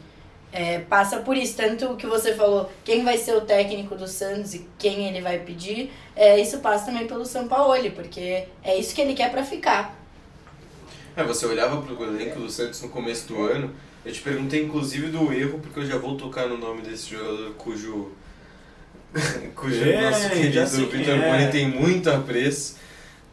é, 0.52 0.80
passa 0.80 1.18
por 1.20 1.36
isso. 1.36 1.56
Tanto 1.56 1.86
o 1.92 1.96
que 1.96 2.06
você 2.06 2.34
falou, 2.34 2.70
quem 2.84 3.04
vai 3.04 3.16
ser 3.16 3.36
o 3.36 3.40
técnico 3.42 3.94
do 3.94 4.08
Santos 4.08 4.52
e 4.54 4.66
quem 4.78 5.08
ele 5.08 5.20
vai 5.20 5.38
pedir, 5.38 5.92
é, 6.16 6.38
isso 6.40 6.58
passa 6.58 6.86
também 6.86 7.06
pelo 7.06 7.24
Sampaoli, 7.24 7.90
porque 7.90 8.44
é 8.64 8.76
isso 8.76 8.94
que 8.94 9.00
ele 9.00 9.14
quer 9.14 9.30
pra 9.30 9.44
ficar. 9.44 9.96
É, 11.16 11.22
você 11.22 11.46
olhava 11.46 11.80
pro 11.82 12.02
elenco 12.04 12.40
do 12.40 12.50
Santos 12.50 12.80
no 12.82 12.88
começo 12.88 13.28
do 13.28 13.42
ano, 13.42 13.70
eu 14.04 14.12
te 14.12 14.20
perguntei 14.20 14.64
inclusive 14.64 15.08
do 15.08 15.32
erro, 15.32 15.58
porque 15.60 15.80
eu 15.80 15.86
já 15.86 15.98
vou 15.98 16.16
tocar 16.16 16.48
no 16.48 16.56
nome 16.58 16.82
desse 16.82 17.10
jogador 17.10 17.52
cujo. 17.54 18.10
cujo 19.54 19.82
É, 19.82 20.10
nosso 20.10 20.28
querido 20.30 20.88
quem 20.88 21.00
Vitor 21.00 21.14
é. 21.14 21.30
Boni 21.30 21.50
tem 21.50 21.68
muito 21.68 22.10
apreço. 22.10 22.76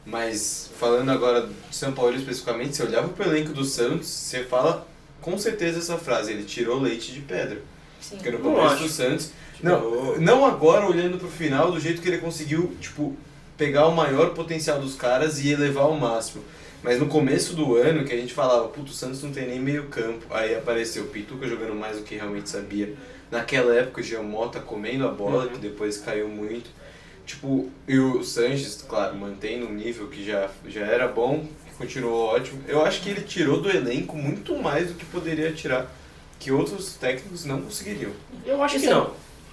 Mas 0.05 0.69
falando 0.79 1.12
agora 1.12 1.48
de 1.69 1.75
São 1.75 1.91
Paulo 1.91 2.15
especificamente, 2.15 2.75
você 2.75 2.83
olhava 2.83 3.09
pro 3.09 3.25
elenco 3.25 3.53
do 3.53 3.63
Santos, 3.63 4.07
você 4.07 4.43
fala 4.43 4.88
com 5.21 5.38
certeza 5.38 5.79
essa 5.79 5.98
frase, 5.98 6.31
ele 6.31 6.43
tirou 6.43 6.79
leite 6.79 7.12
de 7.12 7.21
pedra. 7.21 7.62
Sim. 8.01 8.15
Porque 8.15 8.31
no 8.31 8.39
Não 8.39 8.55
começo 8.55 8.83
do 8.83 8.89
Santos. 8.89 9.31
Não, 9.62 10.17
não 10.17 10.45
agora 10.45 10.88
olhando 10.88 11.17
pro 11.17 11.27
final, 11.27 11.71
do 11.71 11.79
jeito 11.79 12.01
que 12.01 12.07
ele 12.07 12.19
conseguiu, 12.19 12.74
tipo, 12.79 13.15
pegar 13.57 13.88
o 13.88 13.95
maior 13.95 14.29
potencial 14.33 14.79
dos 14.79 14.95
caras 14.95 15.43
e 15.43 15.51
elevar 15.51 15.83
ao 15.83 15.98
máximo. 15.98 16.43
Mas 16.81 16.98
no 16.98 17.07
começo 17.07 17.55
do 17.55 17.75
ano, 17.75 18.05
que 18.05 18.13
a 18.13 18.17
gente 18.17 18.33
falava, 18.33 18.69
puto, 18.69 18.91
o 18.91 18.95
Santos 18.95 19.21
não 19.21 19.31
tem 19.31 19.48
nem 19.48 19.59
meio 19.59 19.88
campo. 19.88 20.25
Aí 20.29 20.55
apareceu 20.55 21.03
o 21.03 21.07
Pituca 21.07 21.45
jogando 21.45 21.75
mais 21.75 21.98
do 21.98 22.03
que 22.03 22.15
realmente 22.15 22.50
sabia. 22.50 22.95
Naquela 23.31 23.75
época, 23.75 24.01
o 24.01 24.03
Giamota 24.03 24.59
comendo 24.59 25.07
a 25.07 25.12
bola, 25.12 25.43
Uhum. 25.45 25.50
que 25.51 25.57
depois 25.59 25.98
caiu 25.98 26.27
muito. 26.27 26.69
Tipo, 27.25 27.69
e 27.88 28.00
o 28.00 28.24
Sanches, 28.24 28.83
claro, 28.88 29.15
mantém 29.15 29.63
um 29.63 29.71
nível 29.71 30.07
que 30.07 30.25
já, 30.25 30.50
já 30.67 30.81
era 30.86 31.07
bom, 31.07 31.45
que 31.67 31.74
continuou 31.77 32.25
ótimo. 32.25 32.63
Eu 32.67 32.83
acho 32.83 33.01
que 33.01 33.09
ele 33.09 33.21
tirou 33.21 33.62
do 33.62 33.69
elenco 33.69 34.15
muito 34.17 34.55
mais 34.57 34.88
do 34.88 34.95
que 34.95 35.05
poderia 35.05 35.51
tirar, 35.51 35.86
que 36.39 36.51
outros 36.51 36.95
técnicos 36.95 37.45
não 37.45 37.62
conseguiriam. 37.62 38.12
Eu 38.45 38.63
acho 38.63 38.75
que 38.75 38.81
Isso- 38.81 38.89
não. 38.89 39.12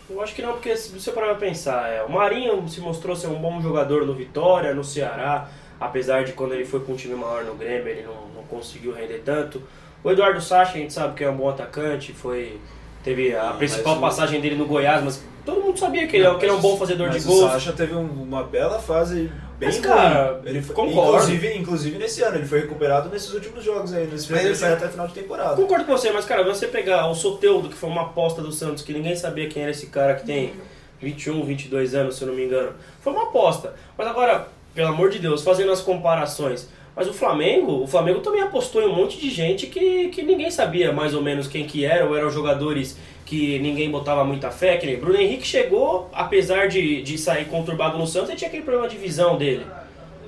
Eu 0.08 0.22
acho 0.22 0.34
que 0.34 0.40
não, 0.40 0.52
porque 0.52 0.74
se 0.76 0.88
você 0.90 1.10
parar 1.10 1.34
pra 1.34 1.48
pensar, 1.48 1.90
é, 1.92 2.02
o 2.04 2.10
Marinho 2.10 2.66
se 2.68 2.80
mostrou 2.80 3.14
ser 3.16 3.26
um 3.26 3.34
bom 3.40 3.60
jogador 3.60 4.06
no 4.06 4.14
Vitória, 4.14 4.72
no 4.72 4.84
Ceará, 4.84 5.50
apesar 5.80 6.24
de 6.24 6.32
quando 6.32 6.54
ele 6.54 6.64
foi 6.64 6.80
com 6.80 6.92
um 6.92 6.96
time 6.96 7.14
maior 7.16 7.44
no 7.44 7.56
Grêmio, 7.56 7.88
ele 7.88 8.02
não, 8.04 8.28
não 8.28 8.42
conseguiu 8.44 8.92
render 8.92 9.20
tanto. 9.24 9.60
O 10.04 10.10
Eduardo 10.10 10.40
Sacha, 10.40 10.74
a 10.74 10.78
gente 10.78 10.92
sabe 10.92 11.14
que 11.16 11.24
é 11.24 11.28
um 11.28 11.36
bom 11.36 11.48
atacante, 11.50 12.12
foi 12.12 12.58
teve 13.06 13.34
a 13.36 13.52
principal 13.52 14.00
passagem 14.00 14.40
dele 14.40 14.56
no 14.56 14.66
Goiás, 14.66 15.02
mas 15.04 15.22
todo 15.44 15.60
mundo 15.62 15.78
sabia 15.78 16.08
que 16.08 16.16
ele, 16.16 16.26
é- 16.26 16.34
que 16.34 16.44
ele 16.44 16.50
é 16.52 16.54
um 16.56 16.60
bom 16.60 16.76
fazedor 16.76 17.08
de 17.10 17.20
gols. 17.20 17.44
o 17.44 17.48
Sacha 17.48 17.72
teve 17.72 17.94
um- 17.94 18.02
uma 18.24 18.42
bela 18.42 18.80
fase 18.80 19.30
bem 19.60 19.68
Mas, 19.68 19.78
cara, 19.78 20.40
ele 20.44 20.60
foi, 20.60 20.74
concordo. 20.74 21.12
inclusive, 21.12 21.56
inclusive 21.56 21.98
nesse 21.98 22.20
ano, 22.22 22.36
ele 22.38 22.46
foi 22.46 22.62
recuperado 22.62 23.08
nesses 23.08 23.32
últimos 23.32 23.62
jogos 23.64 23.92
aí, 23.92 24.08
nesse 24.08 24.30
Mas 24.32 24.44
ele- 24.44 24.54
sai 24.56 24.72
até 24.72 24.88
final 24.88 25.06
de 25.06 25.14
temporada. 25.14 25.54
Concordo 25.54 25.84
com 25.84 25.92
você, 25.96 26.10
mas 26.10 26.24
cara, 26.24 26.42
você 26.42 26.66
pegar 26.66 27.06
o 27.06 27.14
Soteudo, 27.14 27.68
que 27.68 27.76
foi 27.76 27.88
uma 27.88 28.02
aposta 28.02 28.42
do 28.42 28.50
Santos, 28.50 28.82
que 28.82 28.92
ninguém 28.92 29.14
sabia 29.14 29.48
quem 29.48 29.62
era 29.62 29.70
esse 29.70 29.86
cara 29.86 30.14
que 30.16 30.26
tem 30.26 30.54
21, 31.00 31.44
22 31.44 31.94
anos, 31.94 32.16
se 32.16 32.22
eu 32.22 32.28
não 32.28 32.34
me 32.34 32.44
engano. 32.44 32.72
Foi 33.00 33.12
uma 33.12 33.22
aposta. 33.28 33.74
Mas 33.96 34.06
agora, 34.08 34.48
pelo 34.74 34.88
amor 34.88 35.10
de 35.10 35.20
Deus, 35.20 35.42
fazendo 35.44 35.70
as 35.70 35.80
comparações. 35.80 36.68
Mas 36.96 37.06
o 37.06 37.12
Flamengo, 37.12 37.82
o 37.82 37.86
Flamengo 37.86 38.20
também 38.20 38.40
apostou 38.40 38.80
em 38.80 38.86
um 38.86 38.94
monte 38.94 39.20
de 39.20 39.28
gente 39.28 39.66
que, 39.66 40.08
que 40.08 40.22
ninguém 40.22 40.50
sabia 40.50 40.92
mais 40.92 41.14
ou 41.14 41.22
menos 41.22 41.46
quem 41.46 41.66
que 41.66 41.84
era, 41.84 42.06
ou 42.06 42.16
eram 42.16 42.30
jogadores 42.30 42.98
que 43.26 43.58
ninguém 43.58 43.90
botava 43.90 44.24
muita 44.24 44.50
fé, 44.50 44.78
que 44.78 44.86
nem 44.86 44.96
Bruno 44.96 45.20
Henrique 45.20 45.46
chegou, 45.46 46.08
apesar 46.10 46.68
de, 46.68 47.02
de 47.02 47.18
sair 47.18 47.44
conturbado 47.46 47.98
no 47.98 48.06
Santos, 48.06 48.30
ele 48.30 48.38
tinha 48.38 48.48
aquele 48.48 48.62
problema 48.62 48.88
de 48.88 48.96
visão 48.96 49.36
dele. 49.36 49.66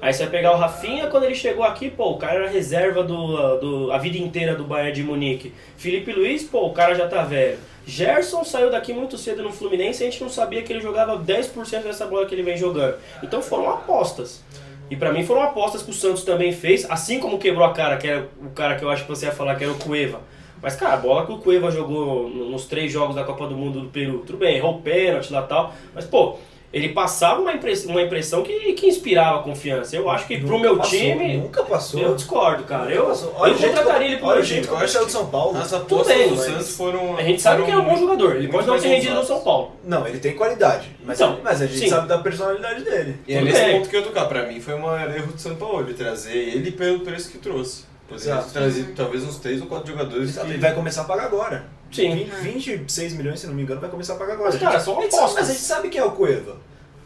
Aí 0.01 0.13
você 0.13 0.25
vai 0.25 0.31
pegar 0.31 0.53
o 0.53 0.59
Rafinha, 0.59 1.07
quando 1.07 1.25
ele 1.25 1.35
chegou 1.35 1.65
aqui, 1.65 1.91
pô, 1.91 2.11
o 2.11 2.19
cara 2.19 2.41
era 2.41 2.51
reserva 2.51 3.03
do, 3.03 3.57
do, 3.57 3.93
a 3.93 3.99
vida 3.99 4.19
inteira 4.19 4.55
do 4.55 4.65
Bayern 4.65 4.93
de 4.93 5.03
Munique. 5.03 5.53
Felipe 5.77 6.13
Luiz, 6.13 6.45
pô, 6.45 6.67
o 6.67 6.73
cara 6.73 6.95
já 6.95 7.09
tá 7.09 7.23
velho. 7.23 7.59
Gerson 7.87 8.45
saiu 8.45 8.71
daqui 8.71 8.93
muito 8.93 9.17
cedo 9.17 9.43
no 9.43 9.51
Fluminense 9.51 10.05
e 10.05 10.07
a 10.07 10.11
gente 10.11 10.23
não 10.23 10.29
sabia 10.29 10.63
que 10.63 10.73
ele 10.73 10.81
jogava 10.81 11.19
10% 11.19 11.83
dessa 11.83 12.07
bola 12.07 12.27
que 12.27 12.35
ele 12.35 12.43
vem 12.43 12.57
jogando. 12.57 12.97
Então 13.23 13.41
foram 13.41 13.71
apostas. 13.71 14.45
E 14.91 14.97
pra 14.97 15.13
mim 15.13 15.25
foram 15.25 15.43
apostas 15.43 15.83
que 15.83 15.91
o 15.91 15.95
Santos 15.95 16.25
também 16.25 16.53
fez, 16.53 16.87
assim 16.91 17.19
como 17.21 17.39
quebrou 17.39 17.65
a 17.65 17.73
cara, 17.73 17.97
que 17.99 18.07
era 18.09 18.29
o 18.43 18.51
cara 18.51 18.77
que 18.77 18.85
eu 18.85 18.91
acho 18.91 19.03
que 19.05 19.09
você 19.11 19.27
ia 19.27 19.33
falar 19.33 19.55
que 19.57 19.65
era 19.65 19.73
o 19.73 19.79
Cueva. 19.79 20.21
Mas, 20.61 20.75
cara, 20.75 20.95
a 20.95 20.97
bola 20.97 21.25
que 21.25 21.31
o 21.33 21.39
Cueva 21.39 21.71
jogou 21.71 22.29
no- 22.29 22.51
nos 22.51 22.65
três 22.67 22.91
jogos 22.91 23.15
da 23.15 23.23
Copa 23.23 23.47
do 23.47 23.55
Mundo 23.55 23.81
do 23.81 23.89
Peru, 23.91 24.25
tudo 24.27 24.39
bem, 24.39 24.57
errou 24.57 24.77
o 24.79 24.83
pênalti 24.83 25.33
lá 25.33 25.43
tal, 25.43 25.73
mas, 25.95 26.05
pô, 26.05 26.37
ele 26.73 26.91
passava 26.91 27.41
uma 27.41 27.53
impressão, 27.53 27.91
uma 27.91 28.03
impressão 28.03 28.43
que, 28.43 28.73
que 28.75 28.87
inspirava 28.87 29.43
confiança. 29.43 29.97
Eu 29.97 30.11
acho 30.11 30.27
que 30.27 30.37
pro 30.39 30.49
Nunca 30.51 30.61
meu 30.61 30.77
passou, 30.77 30.99
time, 30.99 31.37
Nunca 31.39 31.63
passou. 31.63 32.01
eu 32.01 32.15
discordo, 32.15 32.65
cara. 32.65 32.91
Eu, 32.93 33.07
Passou. 33.07 33.33
eu 33.47 33.55
o 33.55 33.57
jeito 33.57 33.75
contrataria 33.75 34.09
ele 34.09 34.17
pro 34.19 34.27
olha 34.27 34.35
meu 34.37 34.43
o 34.43 34.47
jeito 34.47 34.65
time. 34.65 34.77
que 34.77 34.83
ele 34.83 34.89
saiu 34.93 35.07
de 35.07 35.13
São 35.13 35.27
Paulo. 35.27 35.57
As 35.59 35.71
Tudo 35.71 35.83
apostas 35.83 36.17
bem, 36.17 36.29
do 36.29 36.37
Santos 36.37 36.77
foram. 36.77 37.17
A 37.17 37.23
gente 37.23 37.41
sabe 37.41 37.63
que 37.63 37.71
ele 37.71 37.79
é 37.79 37.81
um 37.81 37.85
bom 37.85 37.97
jogador, 37.97 38.37
ele 38.37 38.49
pode 38.49 38.67
não 38.67 38.79
ter 38.79 38.89
rendido 38.89 39.15
no. 39.15 39.25
São 39.25 39.41
Paulo. 39.41 39.73
Não, 39.85 40.07
ele 40.07 40.19
tem 40.19 40.35
qualidade. 40.35 40.89
Mas, 41.05 41.19
Então, 41.21 41.39
mas 41.43 41.63
a 41.63 41.67
gente 41.67 41.79
sim. 41.79 41.89
sabe 41.89 42.07
da 42.07 42.19
personalidade 42.19 42.83
dele. 42.85 43.17
E 43.27 43.35
é 43.35 43.41
nesse 43.41 43.65
ponto 43.73 43.89
que 43.89 43.97
eu 43.97 44.03
tocar. 44.03 44.27
Pra 44.27 44.45
mim 44.47 44.61
foi 44.61 44.75
um 44.75 44.95
erro 44.95 45.33
de 45.33 45.41
São 45.41 45.55
Paulo 45.57 45.81
ele 45.81 45.95
trazer 45.95 46.37
ele 46.37 46.71
pelo 46.71 47.01
preço 47.01 47.31
que 47.31 47.39
trouxe. 47.39 47.88
Exato. 48.15 48.51
trazido 48.53 48.93
talvez 48.95 49.23
uns 49.25 49.37
3 49.37 49.61
ou 49.61 49.67
4 49.67 49.91
jogadores 49.93 50.31
Exato, 50.31 50.47
que... 50.47 50.53
Ele 50.53 50.61
vai 50.61 50.75
começar 50.75 51.03
a 51.03 51.05
pagar 51.05 51.25
agora. 51.27 51.67
Sim. 51.93 52.15
Vin- 52.15 52.31
26 52.53 53.13
milhões, 53.15 53.41
se 53.41 53.47
não 53.47 53.55
me 53.55 53.63
engano, 53.63 53.81
vai 53.81 53.91
começar 53.91 54.15
a 54.15 54.17
pagar 54.17 54.35
agora. 54.35 54.51
Mas, 54.51 54.59
cara, 54.61 54.71
A 54.77 54.79
gente- 54.79 54.85
são 54.85 54.99
a 54.99 55.03
gente 55.03 55.11
sabe- 55.11 55.23
apostas. 55.25 55.41
Mas 55.41 55.51
a 55.51 55.53
gente 55.53 55.65
sabe 55.65 55.89
quem 55.89 56.01
é 56.01 56.05
o 56.05 56.11
Cueva. 56.13 56.57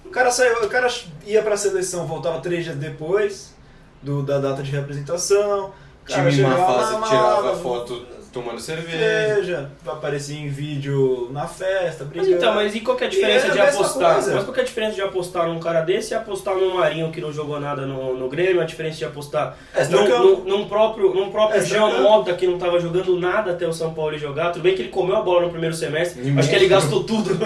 O 0.05 0.11
cara 0.11 0.31
saiu, 0.31 0.63
o 0.65 0.69
cara 0.69 0.89
ia 1.27 1.43
pra 1.43 1.57
seleção, 1.57 2.07
voltava 2.07 2.41
três 2.41 2.65
dias 2.65 2.77
depois 2.77 3.55
do, 4.03 4.23
da 4.23 4.39
data 4.39 4.63
de 4.63 4.71
representação. 4.71 5.67
O 6.05 6.09
cara 6.09 6.29
time 6.31 6.33
chegava 6.33 6.67
fase 6.67 7.09
tirava 7.09 7.57
foto 7.57 8.07
tomando 8.33 8.61
cerveja. 8.61 8.99
cerveja, 8.99 9.71
aparecia 9.87 10.39
em 10.39 10.49
vídeo 10.49 11.29
na 11.33 11.47
festa, 11.47 12.05
Mas 12.05 12.09
brigando. 12.09 12.33
então, 12.35 12.55
mas 12.55 12.75
e 12.75 12.81
qual 12.81 12.97
que 12.97 13.05
é 13.05 13.07
a 13.07 13.11
diferença 13.11 13.51
de 13.51 13.61
apostar? 13.61 14.15
coisa. 14.15 14.35
Mas 14.35 14.45
qual 14.45 14.55
que 14.55 14.61
é 14.61 14.63
a 14.63 14.67
diferença 14.67 14.95
de 14.95 15.03
apostar 15.03 15.47
num 15.49 15.61
cara 15.61 15.81
desse 15.83 16.13
e 16.13 16.17
apostar 16.17 16.55
num 16.57 16.75
Marinho 16.75 17.11
que 17.13 17.21
não 17.21 17.33
jogou 17.33 17.61
nada 17.61 17.87
no, 17.87 18.17
no 18.17 18.29
Grêmio? 18.29 18.61
A 18.61 18.65
diferença 18.65 18.97
de 18.99 19.05
apostar 19.05 19.57
É, 19.75 19.85
num, 19.87 20.09
num, 20.09 20.45
num 20.45 20.69
próprio, 20.69 21.15
num 21.15 21.31
próprio 21.31 21.61
É, 21.61 21.65
Jean. 21.65 22.01
Mota 22.03 22.33
que 22.35 22.47
não 22.47 22.59
tava 22.59 22.81
jogando 22.81 23.19
nada 23.19 23.51
até 23.53 23.67
o 23.67 23.73
São 23.73 23.93
Paulo 23.93 24.17
jogar. 24.19 24.51
Tudo 24.53 24.63
bem 24.63 24.75
que 24.75 24.83
ele 24.83 24.89
comeu 24.89 25.17
a 25.17 25.23
bola 25.23 25.43
no 25.43 25.51
primeiro 25.51 25.75
semestre. 25.75 26.23
E 26.23 26.39
Acho 26.39 26.49
que 26.49 26.55
ele 26.57 26.69
gastou 26.69 27.05
tudo. 27.05 27.31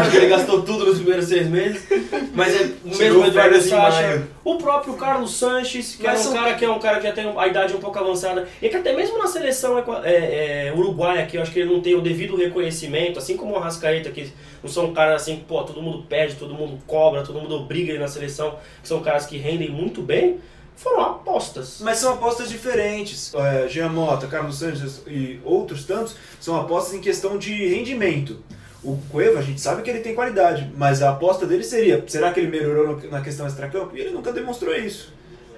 Acho 0.00 0.10
que 0.10 0.16
ele 0.16 0.28
gastou 0.28 0.62
tudo 0.62 0.86
nos 0.86 0.98
primeiros 0.98 1.26
seis 1.26 1.46
meses. 1.48 1.86
Mas 2.34 2.54
é 2.60 2.70
mesmo 2.84 3.26
Eduardo 3.26 3.60
Sacha. 3.60 4.22
O 4.54 4.58
próprio 4.58 4.94
Carlos 4.94 5.34
Sanches, 5.36 5.94
que 5.94 6.02
Mas 6.04 6.26
é 6.26 6.28
um 6.28 6.32
cara 6.32 6.54
que 6.54 6.64
é 6.64 6.70
um 6.70 6.78
cara 6.78 6.96
que 6.98 7.06
já 7.06 7.12
tem 7.12 7.32
a 7.36 7.46
idade 7.46 7.74
um 7.74 7.78
pouco 7.80 7.98
avançada. 7.98 8.48
E 8.60 8.68
que 8.68 8.76
até 8.76 8.92
mesmo 8.94 9.16
na 9.18 9.26
seleção 9.26 9.78
equa- 9.78 10.02
é, 10.04 10.66
é, 10.68 10.72
uruguaia, 10.74 11.24
que 11.26 11.36
eu 11.36 11.42
acho 11.42 11.52
que 11.52 11.60
ele 11.60 11.72
não 11.72 11.80
tem 11.80 11.94
o 11.94 12.00
devido 12.00 12.36
reconhecimento, 12.36 13.18
assim 13.18 13.36
como 13.36 13.52
o 13.52 13.56
Arrascaeta, 13.56 14.10
que 14.10 14.32
não 14.62 14.70
são 14.70 14.92
caras 14.92 15.22
assim, 15.22 15.44
pô, 15.46 15.62
todo 15.62 15.80
mundo 15.80 16.04
pede, 16.08 16.34
todo 16.34 16.54
mundo 16.54 16.78
cobra, 16.86 17.22
todo 17.22 17.40
mundo 17.40 17.54
obriga 17.54 17.90
ele 17.90 18.00
na 18.00 18.08
seleção, 18.08 18.58
que 18.82 18.88
são 18.88 19.00
caras 19.00 19.26
que 19.26 19.36
rendem 19.38 19.70
muito 19.70 20.02
bem, 20.02 20.38
foram 20.74 21.00
apostas. 21.02 21.78
Mas 21.80 21.98
são 21.98 22.14
apostas 22.14 22.48
diferentes. 22.48 23.32
É, 23.34 23.68
Jean 23.68 23.90
Mota, 23.90 24.26
Carlos 24.26 24.58
Sanches 24.58 25.02
e 25.06 25.38
outros 25.44 25.84
tantos 25.84 26.16
são 26.40 26.58
apostas 26.58 26.94
em 26.94 27.00
questão 27.00 27.38
de 27.38 27.52
rendimento. 27.68 28.42
O 28.82 28.96
Cueva, 29.10 29.38
a 29.40 29.42
gente 29.42 29.60
sabe 29.60 29.82
que 29.82 29.90
ele 29.90 30.00
tem 30.00 30.14
qualidade, 30.14 30.72
mas 30.76 31.02
a 31.02 31.10
aposta 31.10 31.46
dele 31.46 31.62
seria: 31.64 32.02
será 32.06 32.32
que 32.32 32.40
ele 32.40 32.48
melhorou 32.50 32.96
no- 32.96 33.10
na 33.10 33.20
questão 33.20 33.46
extracampo? 33.46 33.94
E 33.96 34.00
ele 34.00 34.10
nunca 34.10 34.32
demonstrou 34.32 34.74
isso. 34.74 35.12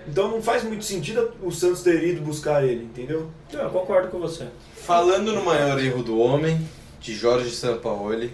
Então 0.09 0.29
não 0.29 0.43
faz 0.43 0.65
muito 0.65 0.85
sentido 0.85 1.31
o 1.41 1.53
Santos 1.53 1.83
ter 1.83 2.03
ido 2.03 2.21
buscar 2.23 2.65
ele, 2.65 2.83
entendeu? 2.85 3.31
Eu 3.53 3.71
concordo 3.71 4.09
com 4.09 4.19
você. 4.19 4.47
Falando 4.77 5.33
no 5.33 5.45
maior 5.45 5.79
erro 5.81 6.03
do 6.03 6.19
homem, 6.19 6.67
de 7.01 7.15
Jorge 7.15 7.51
Sampaoli, 7.51 8.33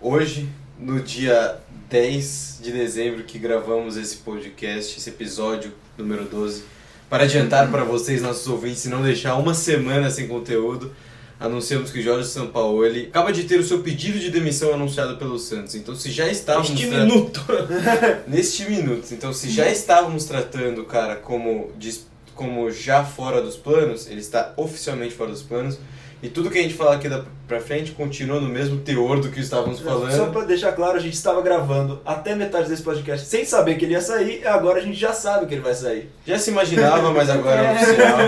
hoje, 0.00 0.48
no 0.78 1.00
dia 1.00 1.58
10 1.90 2.60
de 2.62 2.72
dezembro 2.72 3.24
que 3.24 3.38
gravamos 3.38 3.96
esse 3.98 4.16
podcast, 4.18 4.96
esse 4.98 5.10
episódio 5.10 5.72
número 5.98 6.24
12, 6.24 6.62
para 7.10 7.24
adiantar 7.24 7.70
para 7.70 7.84
vocês, 7.84 8.22
nossos 8.22 8.46
ouvintes, 8.48 8.84
e 8.84 8.88
não 8.88 9.02
deixar 9.02 9.36
uma 9.36 9.52
semana 9.54 10.10
sem 10.10 10.26
conteúdo, 10.28 10.94
anunciamos 11.40 11.90
que 11.90 12.02
Jorge 12.02 12.28
Sampaoli 12.28 13.06
acaba 13.06 13.32
de 13.32 13.44
ter 13.44 13.58
o 13.60 13.64
seu 13.64 13.80
pedido 13.80 14.18
de 14.18 14.30
demissão 14.30 14.74
anunciado 14.74 15.16
pelo 15.16 15.38
Santos. 15.38 15.74
Então, 15.74 15.94
se 15.94 16.10
já 16.10 16.28
estávamos 16.28 16.70
Este 16.70 16.88
tra- 16.88 17.04
minuto. 17.04 17.40
neste 18.26 18.64
minuto. 18.68 19.06
Então, 19.12 19.32
se 19.32 19.50
já 19.50 19.68
estávamos 19.70 20.24
tratando 20.24 20.82
o 20.82 20.84
cara 20.84 21.16
como, 21.16 21.70
como 22.34 22.70
já 22.70 23.04
fora 23.04 23.40
dos 23.40 23.56
planos, 23.56 24.06
ele 24.08 24.20
está 24.20 24.52
oficialmente 24.56 25.14
fora 25.14 25.30
dos 25.30 25.42
planos. 25.42 25.78
E 26.20 26.28
tudo 26.28 26.50
que 26.50 26.58
a 26.58 26.62
gente 26.62 26.74
falar 26.74 26.96
aqui 26.96 27.08
da, 27.08 27.22
pra 27.46 27.60
frente 27.60 27.92
continua 27.92 28.40
no 28.40 28.48
mesmo 28.48 28.78
teor 28.78 29.20
do 29.20 29.28
que 29.30 29.38
estávamos 29.38 29.78
falando. 29.78 30.10
Só 30.16 30.26
pra 30.26 30.42
deixar 30.44 30.72
claro, 30.72 30.96
a 30.96 31.00
gente 31.00 31.14
estava 31.14 31.40
gravando 31.42 32.00
até 32.04 32.34
metade 32.34 32.68
desse 32.68 32.82
podcast 32.82 33.24
sem 33.26 33.44
saber 33.44 33.76
que 33.76 33.84
ele 33.84 33.92
ia 33.92 34.00
sair, 34.00 34.40
e 34.42 34.46
agora 34.46 34.80
a 34.80 34.82
gente 34.82 34.98
já 34.98 35.12
sabe 35.12 35.46
que 35.46 35.54
ele 35.54 35.60
vai 35.62 35.74
sair. 35.74 36.10
Já 36.26 36.36
se 36.36 36.50
imaginava, 36.50 37.12
mas 37.12 37.30
agora 37.30 37.62
é 37.62 37.72
oficial. 37.76 38.18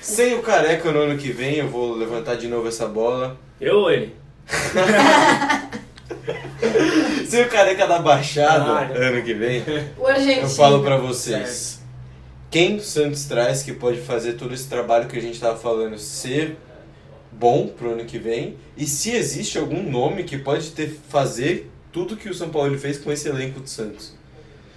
Sem 0.00 0.34
o 0.34 0.42
careca 0.42 0.90
no 0.90 1.00
ano 1.00 1.18
que 1.18 1.30
vem, 1.30 1.56
eu 1.56 1.68
vou 1.68 1.94
levantar 1.94 2.36
de 2.36 2.48
novo 2.48 2.66
essa 2.66 2.86
bola. 2.86 3.36
Eu 3.60 3.80
ou 3.80 3.90
ele? 3.90 4.14
Sem 7.28 7.42
o 7.42 7.48
careca 7.48 7.86
da 7.86 7.98
Baixada 7.98 8.64
Ah, 8.64 8.88
ano 8.94 9.22
que 9.22 9.34
vem, 9.34 9.62
eu 10.40 10.48
falo 10.48 10.82
pra 10.82 10.96
vocês. 10.96 11.82
Quem 12.50 12.76
o 12.76 12.80
Santos 12.80 13.24
traz 13.24 13.62
que 13.62 13.72
pode 13.72 13.98
fazer 14.00 14.34
todo 14.34 14.54
esse 14.54 14.68
trabalho 14.68 15.08
que 15.08 15.18
a 15.18 15.20
gente 15.20 15.40
tava 15.40 15.56
falando 15.58 15.98
ser 15.98 16.56
bom 17.38 17.68
pro 17.68 17.92
ano 17.92 18.04
que 18.04 18.18
vem? 18.18 18.56
E 18.76 18.86
se 18.86 19.10
existe 19.10 19.58
algum 19.58 19.82
nome 19.90 20.24
que 20.24 20.38
pode 20.38 20.70
ter 20.70 20.88
fazer 21.08 21.70
tudo 21.92 22.16
que 22.16 22.28
o 22.28 22.34
São 22.34 22.50
Paulo 22.50 22.78
fez 22.78 22.98
com 22.98 23.10
esse 23.12 23.28
elenco 23.28 23.60
do 23.60 23.68
Santos? 23.68 24.14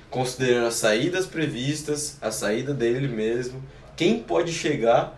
Considerando 0.10 0.68
as 0.68 0.76
saídas 0.76 1.26
previstas, 1.26 2.18
a 2.22 2.32
saída 2.32 2.74
dele 2.74 3.08
mesmo, 3.08 3.62
quem 3.96 4.20
pode 4.20 4.54
chegar 4.54 5.18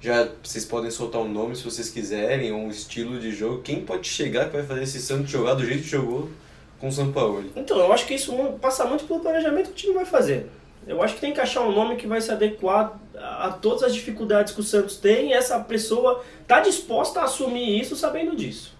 já 0.00 0.26
vocês 0.42 0.64
podem 0.64 0.90
soltar 0.90 1.20
um 1.20 1.30
nome 1.30 1.54
se 1.54 1.62
vocês 1.62 1.90
quiserem, 1.90 2.52
um 2.52 2.70
estilo 2.70 3.20
de 3.20 3.32
jogo. 3.32 3.60
Quem 3.62 3.84
pode 3.84 4.08
chegar 4.08 4.46
que 4.46 4.56
vai 4.56 4.64
fazer 4.64 4.82
esse 4.82 4.98
Santos 4.98 5.30
jogar 5.30 5.54
do 5.54 5.64
jeito 5.64 5.82
que 5.82 5.90
jogou 5.90 6.30
com 6.78 6.88
o 6.88 6.92
São 6.92 7.12
Paulo? 7.12 7.44
Então, 7.54 7.78
eu 7.78 7.92
acho 7.92 8.06
que 8.06 8.14
isso 8.14 8.32
passa 8.62 8.86
muito 8.86 9.04
pelo 9.04 9.20
planejamento 9.20 9.66
que 9.66 9.72
o 9.72 9.74
time 9.74 9.92
vai 9.92 10.06
fazer. 10.06 10.46
Eu 10.86 11.02
acho 11.02 11.14
que 11.14 11.20
tem 11.20 11.32
que 11.32 11.40
achar 11.40 11.62
um 11.62 11.72
nome 11.72 11.96
que 11.96 12.06
vai 12.06 12.20
se 12.20 12.32
adequar 12.32 12.98
a 13.16 13.50
todas 13.50 13.82
as 13.82 13.94
dificuldades 13.94 14.52
que 14.52 14.60
o 14.60 14.64
Santos 14.64 14.96
tem 14.96 15.30
e 15.30 15.32
essa 15.32 15.58
pessoa 15.60 16.24
tá 16.46 16.60
disposta 16.60 17.20
a 17.20 17.24
assumir 17.24 17.80
isso 17.80 17.94
sabendo 17.94 18.34
disso. 18.34 18.74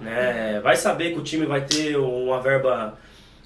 Né? 0.00 0.60
Vai 0.60 0.76
saber 0.76 1.12
que 1.12 1.18
o 1.18 1.22
time 1.22 1.46
vai 1.46 1.62
ter 1.62 1.96
uma 1.96 2.40
verba 2.40 2.98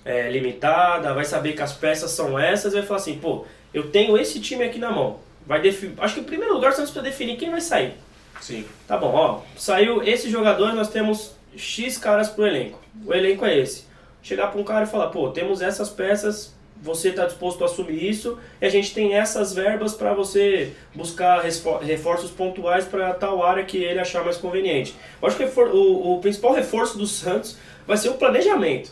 é, 0.05 0.31
limitada, 0.31 1.13
vai 1.15 1.25
saber 1.25 1.55
que 1.55 1.63
as 1.63 1.73
peças 1.73 2.11
são 2.11 2.39
essas 2.39 2.73
e 2.73 2.77
vai 2.77 2.87
falar 2.87 3.01
assim, 3.01 3.19
pô, 3.19 3.45
eu 3.75 3.91
tenho 3.91 4.17
esse 4.17 4.41
time 4.41 4.65
aqui 4.65 4.79
na 4.79 4.91
mão. 4.91 5.19
Vai 5.47 5.61
Acho 5.99 6.15
que 6.15 6.21
em 6.21 6.25
primeiro 6.25 6.55
lugar 6.55 6.73
o 6.73 6.75
Santos 6.75 6.91
precisa 6.91 7.11
definir 7.11 7.37
quem 7.37 7.51
vai 7.51 7.61
sair. 7.61 7.95
Sim. 8.41 8.65
Tá 8.87 8.97
bom, 8.97 9.13
ó. 9.13 9.41
Saiu 9.57 10.03
esse 10.03 10.31
jogador, 10.31 10.73
nós 10.75 10.89
temos 10.89 11.35
X 11.57 11.99
caras 11.99 12.29
pro 12.29 12.47
elenco. 12.47 12.81
O 13.05 13.15
elenco 13.15 13.45
é 13.45 13.57
esse. 13.59 13.85
Chegar 14.23 14.49
pra 14.49 14.61
um 14.61 14.65
cara 14.65 14.85
e 14.85 14.89
falar, 14.89 15.09
pô, 15.09 15.31
temos 15.31 15.63
essas 15.63 15.89
peças, 15.89 16.55
você 16.83 17.11
tá 17.11 17.25
disposto 17.25 17.63
a 17.63 17.67
assumir 17.67 18.09
isso, 18.09 18.39
e 18.61 18.67
a 18.67 18.69
gente 18.69 18.95
tem 18.95 19.15
essas 19.15 19.55
verbas 19.55 19.95
para 19.95 20.15
você 20.15 20.73
buscar 20.95 21.41
reforços 21.83 22.31
pontuais 22.31 22.85
para 22.85 23.15
tal 23.15 23.43
área 23.43 23.65
que 23.65 23.79
ele 23.79 23.99
achar 23.99 24.25
mais 24.25 24.37
conveniente. 24.37 24.95
Eu 25.21 25.29
acho 25.29 25.37
que 25.37 25.45
o, 25.45 26.15
o 26.15 26.21
principal 26.21 26.53
reforço 26.53 26.99
do 26.99 27.07
Santos 27.07 27.57
vai 27.87 27.97
ser 27.97 28.11
o 28.11 28.15
planejamento. 28.15 28.91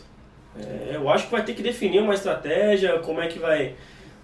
É, 0.57 0.95
eu 0.95 1.09
acho 1.09 1.25
que 1.25 1.31
vai 1.31 1.43
ter 1.43 1.53
que 1.53 1.61
definir 1.61 2.01
uma 2.01 2.13
estratégia, 2.13 2.99
como 2.99 3.21
é 3.21 3.27
que 3.27 3.39
vai, 3.39 3.75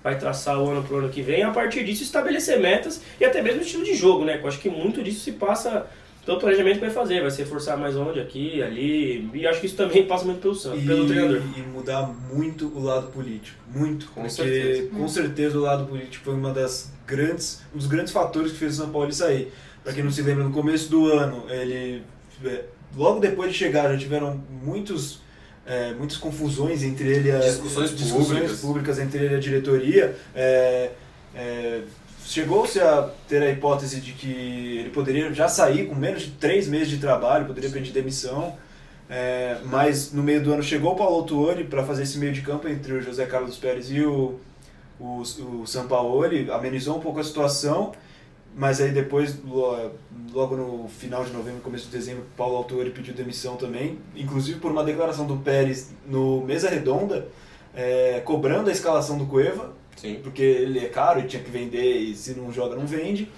vai 0.03 0.17
traçar 0.17 0.59
o 0.59 0.69
ano 0.69 0.83
pro 0.83 0.97
ano 0.97 1.09
que 1.09 1.21
vem, 1.21 1.43
a 1.43 1.51
partir 1.51 1.83
disso 1.83 2.03
estabelecer 2.03 2.59
metas 2.59 3.01
e 3.19 3.25
até 3.25 3.41
mesmo 3.41 3.61
estilo 3.61 3.83
de 3.83 3.93
jogo, 3.93 4.23
né? 4.25 4.39
Eu 4.41 4.47
acho 4.47 4.59
que 4.59 4.69
muito 4.69 5.03
disso 5.03 5.21
se 5.21 5.33
passa 5.33 5.87
pelo 6.25 6.39
planejamento 6.39 6.75
que 6.75 6.81
vai 6.81 6.89
fazer, 6.91 7.21
vai 7.21 7.31
se 7.31 7.39
reforçar 7.39 7.77
mais 7.77 7.95
onde, 7.95 8.19
aqui, 8.19 8.61
ali, 8.61 9.29
e 9.33 9.47
acho 9.47 9.59
que 9.59 9.65
isso 9.65 9.75
também 9.75 10.05
passa 10.07 10.25
muito 10.25 10.39
pelo 10.41 10.53
Santos, 10.55 10.83
E, 10.83 10.85
pelo 10.85 11.07
treinador. 11.07 11.41
e 11.57 11.61
mudar 11.61 12.07
muito 12.31 12.67
o 12.67 12.81
lado 12.83 13.07
político. 13.07 13.57
Muito. 13.73 14.05
Com 14.07 14.21
porque 14.21 14.29
certeza. 14.29 14.89
com 14.89 15.07
certeza 15.07 15.57
o 15.57 15.61
lado 15.61 15.85
político 15.87 16.23
foi 16.25 16.33
uma 16.35 16.51
das 16.53 16.91
grandes, 17.07 17.61
um 17.73 17.77
dos 17.77 17.87
grandes 17.87 18.11
fatores 18.13 18.51
que 18.51 18.57
fez 18.57 18.73
o 18.73 18.83
São 18.83 18.89
Paulo 18.91 19.11
sair. 19.11 19.51
Pra 19.83 19.91
quem 19.93 20.03
não 20.03 20.11
se 20.11 20.21
lembra, 20.21 20.43
no 20.43 20.51
começo 20.51 20.89
do 20.91 21.07
ano, 21.11 21.45
ele. 21.49 22.03
é, 22.45 22.65
Logo 22.95 23.19
depois 23.19 23.51
de 23.51 23.57
chegar, 23.57 23.91
já 23.91 23.97
tiveram 23.97 24.39
muitos. 24.63 25.21
é, 25.65 25.93
muitas 25.93 26.17
confusões 26.17 26.83
entre 26.83 27.07
ele 27.09 27.29
e 27.29 27.31
a, 27.31 27.39
Discussões 27.39 27.91
públicas. 27.91 28.59
públicas 28.59 28.99
entre 28.99 29.23
ele 29.25 29.33
e 29.33 29.37
a 29.37 29.39
diretoria. 29.39 30.15
É, 30.35 30.91
é, 31.33 31.81
Chegou-se 32.25 32.79
a 32.79 33.09
ter 33.27 33.41
a 33.43 33.49
hipótese 33.49 33.99
de 33.99 34.13
que 34.13 34.77
ele 34.79 34.89
poderia 34.89 35.33
já 35.33 35.47
sair 35.47 35.87
com 35.87 35.95
menos 35.95 36.21
de 36.23 36.31
três 36.31 36.67
meses 36.67 36.89
de 36.89 36.97
trabalho, 36.97 37.45
poderia 37.45 37.69
pedir 37.69 37.91
demissão. 37.91 38.55
É, 39.09 39.57
mas 39.65 40.13
no 40.13 40.23
meio 40.23 40.41
do 40.41 40.53
ano 40.53 40.63
chegou 40.63 40.93
o 40.93 40.95
Paulo 40.95 41.17
Autuori 41.17 41.65
para 41.65 41.83
fazer 41.83 42.03
esse 42.03 42.17
meio 42.17 42.31
de 42.31 42.41
campo 42.41 42.69
entre 42.69 42.93
o 42.93 43.01
José 43.01 43.25
Carlos 43.25 43.57
Pérez 43.57 43.91
e 43.91 43.99
o, 44.01 44.39
o, 44.97 45.21
o 45.61 45.67
Sampaoli, 45.67 46.49
amenizou 46.49 46.95
um 46.95 47.01
pouco 47.01 47.19
a 47.19 47.23
situação, 47.23 47.91
mas 48.55 48.79
aí 48.79 48.91
depois, 48.91 49.37
lo- 49.43 49.91
logo 50.31 50.55
no 50.55 50.87
final 50.87 51.25
de 51.25 51.33
novembro, 51.33 51.59
começo 51.59 51.87
de 51.87 51.91
dezembro, 51.91 52.23
Paulo 52.37 52.55
Autuori 52.55 52.91
pediu 52.91 53.13
demissão 53.13 53.57
também, 53.57 53.99
inclusive 54.15 54.61
por 54.61 54.71
uma 54.71 54.83
declaração 54.85 55.25
do 55.27 55.35
Pérez 55.35 55.89
no 56.07 56.39
Mesa 56.45 56.69
Redonda, 56.69 57.27
é, 57.75 58.21
cobrando 58.23 58.69
a 58.69 58.71
escalação 58.71 59.17
do 59.17 59.25
Cueva, 59.25 59.73
Sim. 60.01 60.19
porque 60.23 60.41
ele 60.41 60.79
é 60.79 60.89
caro 60.89 61.19
e 61.19 61.27
tinha 61.27 61.43
que 61.43 61.51
vender 61.51 61.97
e 61.97 62.15
se 62.15 62.33
não 62.33 62.51
joga 62.51 62.75
não 62.75 62.87
vende. 62.87 63.29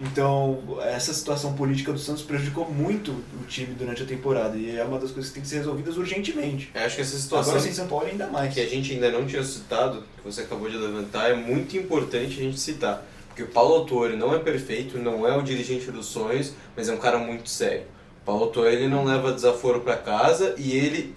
Então, 0.00 0.78
essa 0.82 1.12
situação 1.12 1.54
política 1.54 1.92
do 1.92 1.98
Santos 1.98 2.22
prejudicou 2.22 2.70
muito 2.70 3.10
o 3.10 3.44
time 3.48 3.74
durante 3.74 4.04
a 4.04 4.06
temporada 4.06 4.56
e 4.56 4.76
é 4.76 4.84
uma 4.84 4.98
das 4.98 5.10
coisas 5.10 5.30
que 5.30 5.34
tem 5.34 5.42
que 5.42 5.48
ser 5.48 5.56
resolvidas 5.56 5.96
urgentemente. 5.96 6.70
Eu 6.72 6.82
acho 6.82 6.94
que 6.94 7.02
essa 7.02 7.18
situação 7.18 7.50
Agora 7.52 7.64
sem 7.64 7.72
São 7.72 7.88
Paulo 7.88 8.06
ainda 8.06 8.28
mais. 8.28 8.54
que 8.54 8.60
a 8.60 8.66
gente 8.66 8.92
ainda 8.92 9.10
não 9.10 9.26
tinha 9.26 9.42
citado, 9.42 10.04
que 10.16 10.24
você 10.24 10.42
acabou 10.42 10.70
de 10.70 10.76
levantar, 10.76 11.30
é 11.30 11.34
muito 11.34 11.76
importante 11.76 12.38
a 12.38 12.42
gente 12.44 12.60
citar. 12.60 13.04
Porque 13.26 13.42
o 13.42 13.48
Paulo 13.48 13.74
Autori 13.74 14.16
não 14.16 14.32
é 14.32 14.38
perfeito, 14.38 14.98
não 14.98 15.26
é 15.26 15.36
o 15.36 15.42
dirigente 15.42 15.90
dos 15.90 16.06
sonhos, 16.06 16.52
mas 16.76 16.88
é 16.88 16.92
um 16.92 16.98
cara 16.98 17.18
muito 17.18 17.48
sério. 17.48 17.82
O 18.22 18.24
Paulo 18.24 18.44
Autori 18.44 18.76
ele 18.76 18.88
não 18.88 19.04
leva 19.04 19.32
desaforo 19.32 19.80
para 19.80 19.96
casa 19.96 20.54
e 20.56 20.76
ele, 20.76 21.12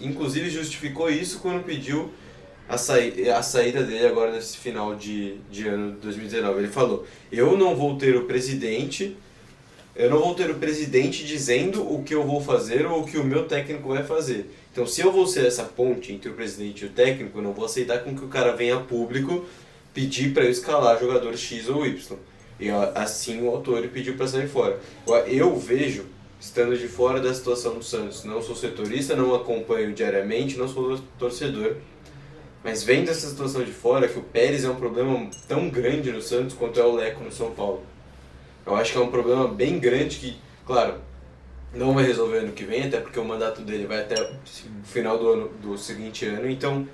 inclusive, 0.00 0.48
justificou 0.48 1.10
isso 1.10 1.40
quando 1.40 1.62
pediu 1.62 2.10
a, 2.68 2.76
saí 2.76 3.28
a 3.30 3.42
saída 3.42 3.82
dele 3.82 4.06
agora 4.06 4.32
nesse 4.32 4.58
final 4.58 4.94
de, 4.94 5.38
de 5.50 5.66
ano 5.66 5.92
de 5.92 5.98
2019. 5.98 6.58
Ele 6.58 6.68
falou: 6.68 7.06
Eu 7.32 7.56
não 7.56 7.74
vou 7.74 7.96
ter 7.96 8.16
o 8.16 8.24
presidente. 8.24 9.16
Eu 9.96 10.10
não 10.10 10.20
vou 10.20 10.34
ter 10.34 10.48
o 10.48 10.54
presidente 10.54 11.24
dizendo 11.24 11.82
o 11.82 12.04
que 12.04 12.14
eu 12.14 12.24
vou 12.24 12.40
fazer 12.40 12.86
ou 12.86 13.00
o 13.00 13.04
que 13.04 13.18
o 13.18 13.24
meu 13.24 13.46
técnico 13.46 13.88
vai 13.88 14.04
fazer. 14.04 14.48
Então, 14.70 14.86
se 14.86 15.00
eu 15.00 15.10
vou 15.10 15.26
ser 15.26 15.44
essa 15.44 15.64
ponte 15.64 16.12
entre 16.12 16.30
o 16.30 16.34
presidente 16.34 16.84
e 16.84 16.86
o 16.86 16.90
técnico, 16.90 17.38
eu 17.38 17.42
não 17.42 17.52
vou 17.52 17.64
aceitar 17.64 18.04
com 18.04 18.14
que 18.14 18.24
o 18.24 18.28
cara 18.28 18.54
venha 18.54 18.76
a 18.76 18.80
público 18.80 19.44
pedir 19.92 20.32
para 20.32 20.44
eu 20.44 20.50
escalar 20.52 21.00
jogador 21.00 21.36
X 21.36 21.68
ou 21.68 21.84
Y. 21.84 22.16
E 22.60 22.68
assim 22.94 23.42
o 23.42 23.48
autor 23.48 23.88
pediu 23.88 24.14
para 24.16 24.28
sair 24.28 24.46
fora. 24.46 24.78
Eu 25.26 25.56
vejo, 25.56 26.06
estando 26.40 26.78
de 26.78 26.86
fora 26.86 27.20
da 27.20 27.34
situação 27.34 27.74
do 27.74 27.82
Santos, 27.82 28.22
não 28.22 28.40
sou 28.40 28.54
setorista, 28.54 29.16
não 29.16 29.34
acompanho 29.34 29.92
diariamente, 29.92 30.56
não 30.56 30.68
sou 30.68 30.96
torcedor, 31.18 31.74
mas 32.68 32.82
vendo 32.82 33.10
essa 33.10 33.26
situação 33.26 33.64
de 33.64 33.72
fora, 33.72 34.06
que 34.06 34.18
o 34.18 34.22
Pérez 34.22 34.62
é 34.62 34.68
um 34.68 34.74
problema 34.74 35.26
tão 35.48 35.70
grande 35.70 36.12
no 36.12 36.20
Santos 36.20 36.54
quanto 36.54 36.78
é 36.78 36.84
o 36.84 36.96
Leco 36.96 37.24
no 37.24 37.32
São 37.32 37.50
Paulo. 37.50 37.82
Eu 38.66 38.76
acho 38.76 38.92
que 38.92 38.98
é 38.98 39.00
um 39.00 39.10
problema 39.10 39.48
bem 39.48 39.78
grande 39.78 40.18
que, 40.18 40.36
claro, 40.66 40.96
não 41.72 41.94
vai 41.94 42.04
resolver 42.04 42.40
ano 42.40 42.52
que 42.52 42.64
vem, 42.64 42.82
até 42.82 43.00
porque 43.00 43.18
o 43.18 43.24
mandato 43.24 43.62
dele 43.62 43.86
vai 43.86 44.00
até 44.00 44.22
o 44.22 44.36
final 44.84 45.18
do 45.18 45.30
ano 45.30 45.48
do 45.62 45.78
seguinte 45.78 46.26
ano, 46.26 46.46
então 46.46 46.86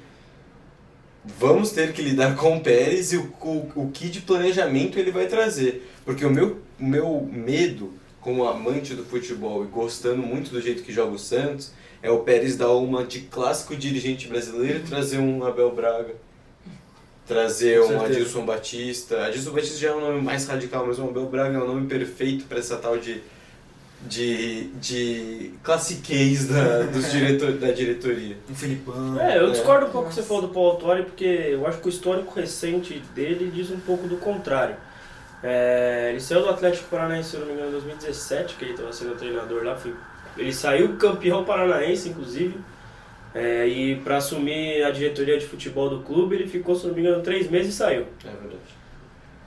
vamos 1.24 1.72
ter 1.72 1.92
que 1.92 2.02
lidar 2.02 2.36
com 2.36 2.56
o 2.56 2.60
Pérez 2.60 3.12
e 3.12 3.16
o, 3.16 3.34
o, 3.40 3.72
o 3.74 3.90
que 3.92 4.08
de 4.08 4.20
planejamento 4.20 4.96
ele 4.96 5.10
vai 5.10 5.26
trazer. 5.26 5.90
Porque 6.04 6.24
o 6.24 6.30
meu, 6.30 6.60
o 6.78 6.84
meu 6.84 7.28
medo, 7.32 7.92
como 8.24 8.48
amante 8.48 8.94
do 8.94 9.04
futebol 9.04 9.62
e 9.62 9.66
gostando 9.66 10.22
muito 10.22 10.50
do 10.50 10.58
jeito 10.58 10.82
que 10.82 10.90
joga 10.90 11.12
o 11.12 11.18
Santos, 11.18 11.72
é 12.02 12.10
o 12.10 12.20
Pérez 12.20 12.56
dar 12.56 12.70
uma 12.70 13.04
de 13.04 13.20
clássico 13.20 13.76
dirigente 13.76 14.26
brasileiro 14.26 14.78
e 14.78 14.82
trazer 14.82 15.18
um 15.18 15.44
Abel 15.44 15.70
Braga. 15.70 16.14
Trazer 17.26 17.82
um. 17.82 18.00
Adilson 18.02 18.46
Batista. 18.46 19.26
Adilson 19.26 19.52
Batista 19.52 19.78
já 19.78 19.88
é 19.90 19.94
um 19.94 20.00
nome 20.00 20.22
mais 20.22 20.46
radical, 20.46 20.86
mas 20.86 20.98
o 20.98 21.04
Abel 21.04 21.26
Braga 21.26 21.58
é 21.58 21.62
um 21.62 21.66
nome 21.66 21.86
perfeito 21.86 22.46
para 22.46 22.58
essa 22.58 22.76
tal 22.76 22.96
de, 22.98 23.20
de, 24.06 24.68
de 24.80 25.50
classiquez 25.62 26.46
da, 26.48 26.82
dos 26.84 27.10
diretor, 27.10 27.52
da 27.52 27.72
diretoria. 27.72 28.38
Um 28.50 28.54
Filipão. 28.54 29.20
É, 29.20 29.38
eu 29.38 29.48
É. 29.48 29.50
discordo 29.50 29.86
um 29.86 29.90
pouco 29.90 30.08
que 30.08 30.14
você 30.14 30.22
falou 30.22 30.42
do 30.42 30.48
Paulo 30.48 30.70
Autori, 30.70 31.02
porque 31.02 31.24
eu 31.24 31.66
acho 31.66 31.78
que 31.78 31.88
o 31.88 31.90
histórico 31.90 32.32
recente 32.34 33.02
dele 33.14 33.50
diz 33.54 33.70
um 33.70 33.80
pouco 33.80 34.08
do 34.08 34.16
contrário. 34.16 34.76
É, 35.46 36.08
ele 36.10 36.20
saiu 36.20 36.42
do 36.42 36.48
Atlético 36.48 36.88
Paranaense, 36.88 37.30
se 37.32 37.36
não 37.36 37.46
me 37.46 37.52
engano, 37.52 37.68
em 37.68 37.72
2017, 37.72 38.54
que 38.54 38.64
ele 38.64 38.70
estava 38.72 38.90
sendo 38.92 39.14
treinador 39.14 39.62
lá. 39.62 39.76
foi- 39.76 39.94
ele 40.38 40.52
saiu 40.52 40.96
campeão 40.96 41.44
paranaense, 41.44 42.08
inclusive. 42.08 42.58
É, 43.34 43.66
e 43.68 43.96
para 43.96 44.16
assumir 44.16 44.82
a 44.84 44.90
diretoria 44.90 45.36
de 45.38 45.44
futebol 45.44 45.90
do 45.90 46.00
clube, 46.00 46.34
ele 46.36 46.46
ficou, 46.48 46.74
se 46.74 46.86
não 46.86 46.94
me 46.94 47.00
engano, 47.02 47.22
três 47.22 47.50
meses 47.50 47.74
e 47.74 47.76
saiu. 47.76 48.06
É 48.24 48.30
verdade. 48.30 48.58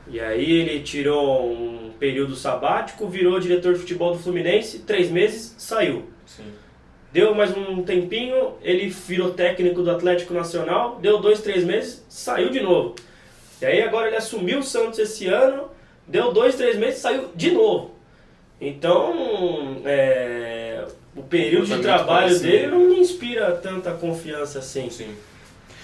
E 0.09 0.19
aí 0.19 0.51
ele 0.51 0.81
tirou 0.81 1.51
um 1.51 1.91
período 1.99 2.35
sabático, 2.35 3.07
virou 3.07 3.39
diretor 3.39 3.73
de 3.73 3.79
futebol 3.79 4.13
do 4.13 4.19
Fluminense, 4.19 4.79
três 4.79 5.09
meses, 5.09 5.55
saiu. 5.57 6.05
Sim. 6.25 6.45
Deu 7.11 7.33
mais 7.33 7.55
um 7.57 7.81
tempinho, 7.83 8.53
ele 8.61 8.87
virou 8.89 9.31
técnico 9.33 9.81
do 9.81 9.89
Atlético 9.89 10.33
Nacional, 10.33 10.99
deu 11.01 11.17
dois, 11.19 11.41
três 11.41 11.63
meses, 11.63 12.05
saiu 12.07 12.49
de 12.49 12.59
novo. 12.61 12.95
E 13.61 13.65
aí 13.65 13.81
agora 13.81 14.07
ele 14.07 14.17
assumiu 14.17 14.59
o 14.59 14.63
Santos 14.63 14.99
esse 14.99 15.27
ano, 15.27 15.69
deu 16.07 16.31
dois, 16.31 16.55
três 16.55 16.77
meses 16.77 16.99
e 16.99 17.01
saiu 17.01 17.29
de 17.35 17.51
novo. 17.51 17.91
Então, 18.59 19.81
é, 19.85 20.85
o 21.15 21.21
período 21.23 21.67
de 21.67 21.81
trabalho 21.81 22.37
dele 22.39 22.67
não 22.67 22.79
me 22.79 22.99
inspira 22.99 23.51
tanta 23.51 23.91
confiança 23.91 24.59
assim. 24.59 24.89
Sim. 24.89 25.13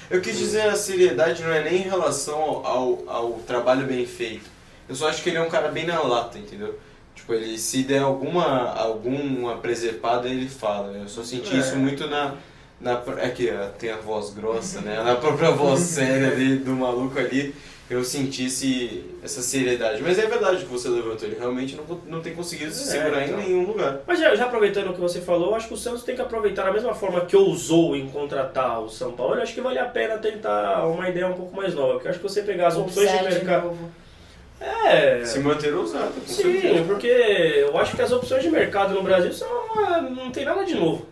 Eu 0.09 0.21
quis 0.21 0.37
dizer 0.37 0.61
a 0.63 0.75
seriedade 0.75 1.41
não 1.43 1.51
é 1.53 1.63
nem 1.63 1.75
em 1.81 1.89
relação 1.89 2.39
ao, 2.65 3.03
ao 3.07 3.31
trabalho 3.47 3.85
bem 3.85 4.05
feito. 4.05 4.49
Eu 4.87 4.95
só 4.95 5.07
acho 5.07 5.23
que 5.23 5.29
ele 5.29 5.37
é 5.37 5.41
um 5.41 5.49
cara 5.49 5.69
bem 5.69 5.85
na 5.85 6.01
lata, 6.01 6.37
entendeu? 6.37 6.77
Tipo, 7.15 7.33
ele 7.33 7.57
se 7.57 7.83
der 7.83 7.99
alguma, 8.01 8.73
alguma 8.73 9.57
presepada, 9.57 10.27
ele 10.27 10.49
fala. 10.49 10.91
Eu 10.97 11.07
só 11.07 11.23
senti 11.23 11.55
É. 11.55 11.59
isso 11.59 11.75
muito 11.77 12.07
na. 12.07 12.35
na 12.81 13.01
é 13.17 13.29
que 13.29 13.49
ó, 13.49 13.67
tem 13.69 13.91
a 13.91 13.97
voz 13.97 14.31
grossa, 14.31 14.81
né? 14.81 15.01
Na 15.01 15.15
própria 15.15 15.51
voz 15.51 15.79
séria 15.79 16.29
ali 16.31 16.57
do 16.57 16.71
maluco 16.71 17.17
ali, 17.17 17.55
eu 17.89 18.03
senti 18.03 18.45
esse, 18.45 19.03
essa 19.23 19.41
seriedade. 19.41 20.01
Mas 20.01 20.17
é 20.17 20.25
verdade 20.25 20.63
que 20.63 20.71
você 20.71 20.87
levantou, 20.87 21.27
ele 21.27 21.37
realmente 21.37 21.75
não, 21.75 21.83
não 22.07 22.21
tem 22.21 22.33
conseguido 22.33 22.71
se 22.71 22.83
É, 22.89 23.01
segurar 23.01 23.23
então. 23.27 23.39
em 23.39 23.43
nenhum 23.43 23.65
lugar. 23.67 23.99
Mas 24.07 24.19
já, 24.19 24.33
já 24.35 24.45
aproveitando 24.45 24.89
o 24.89 24.93
que 24.93 25.01
você 25.01 25.19
falou, 25.21 25.49
eu 25.49 25.55
acho 25.55 25.67
que 25.67 25.73
o 25.73 25.77
Santos 25.77 26.03
tem 26.03 26.15
que 26.15 26.21
aproveitar 26.21 26.63
da 26.63 26.71
mesma 26.71 26.93
forma 26.93 27.21
que 27.25 27.35
ousou 27.35 27.95
em 27.95 28.07
contratar 28.09 28.81
o 28.81 28.89
São 28.89 29.11
Paulo. 29.11 29.35
Eu 29.35 29.43
acho 29.43 29.53
que 29.53 29.61
vale 29.61 29.77
a 29.79 29.85
pena 29.85 30.17
tentar 30.17 30.85
uma 30.87 31.07
ideia 31.09 31.27
um 31.27 31.33
pouco 31.33 31.55
mais 31.55 31.73
nova. 31.75 31.93
Porque 31.93 32.07
eu 32.07 32.11
acho 32.11 32.19
que 32.19 32.27
você 32.27 32.41
pegar 32.41 32.67
as 32.67 32.77
opções 32.77 33.11
de 33.11 33.23
mercado. 33.23 33.77
É. 34.61 35.25
Se 35.25 35.39
manter 35.39 35.73
ousado, 35.73 36.13
com 36.13 36.25
Sim, 36.25 36.53
certeza. 36.53 36.83
porque 36.85 37.07
eu 37.07 37.77
acho 37.77 37.95
que 37.97 38.01
as 38.01 38.11
opções 38.13 38.43
de 38.43 38.49
mercado 38.49 38.93
no 38.93 39.03
Brasil 39.03 39.33
são, 39.33 39.47
não 40.15 40.31
tem 40.31 40.45
nada 40.45 40.63
de 40.63 40.75
novo. 40.75 41.05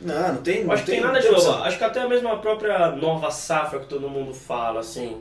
Não, 0.00 0.28
não 0.34 0.42
tem. 0.42 0.64
Não 0.64 0.72
acho 0.72 0.84
que 0.84 0.90
tem 0.90 1.00
nada 1.00 1.20
de 1.20 1.30
novo. 1.30 1.52
Acho 1.62 1.78
que 1.78 1.84
até 1.84 2.06
mesmo 2.08 2.28
a 2.28 2.36
própria 2.38 2.90
nova 2.90 3.30
safra 3.30 3.78
que 3.78 3.86
todo 3.86 4.08
mundo 4.08 4.34
fala, 4.34 4.80
assim. 4.80 5.16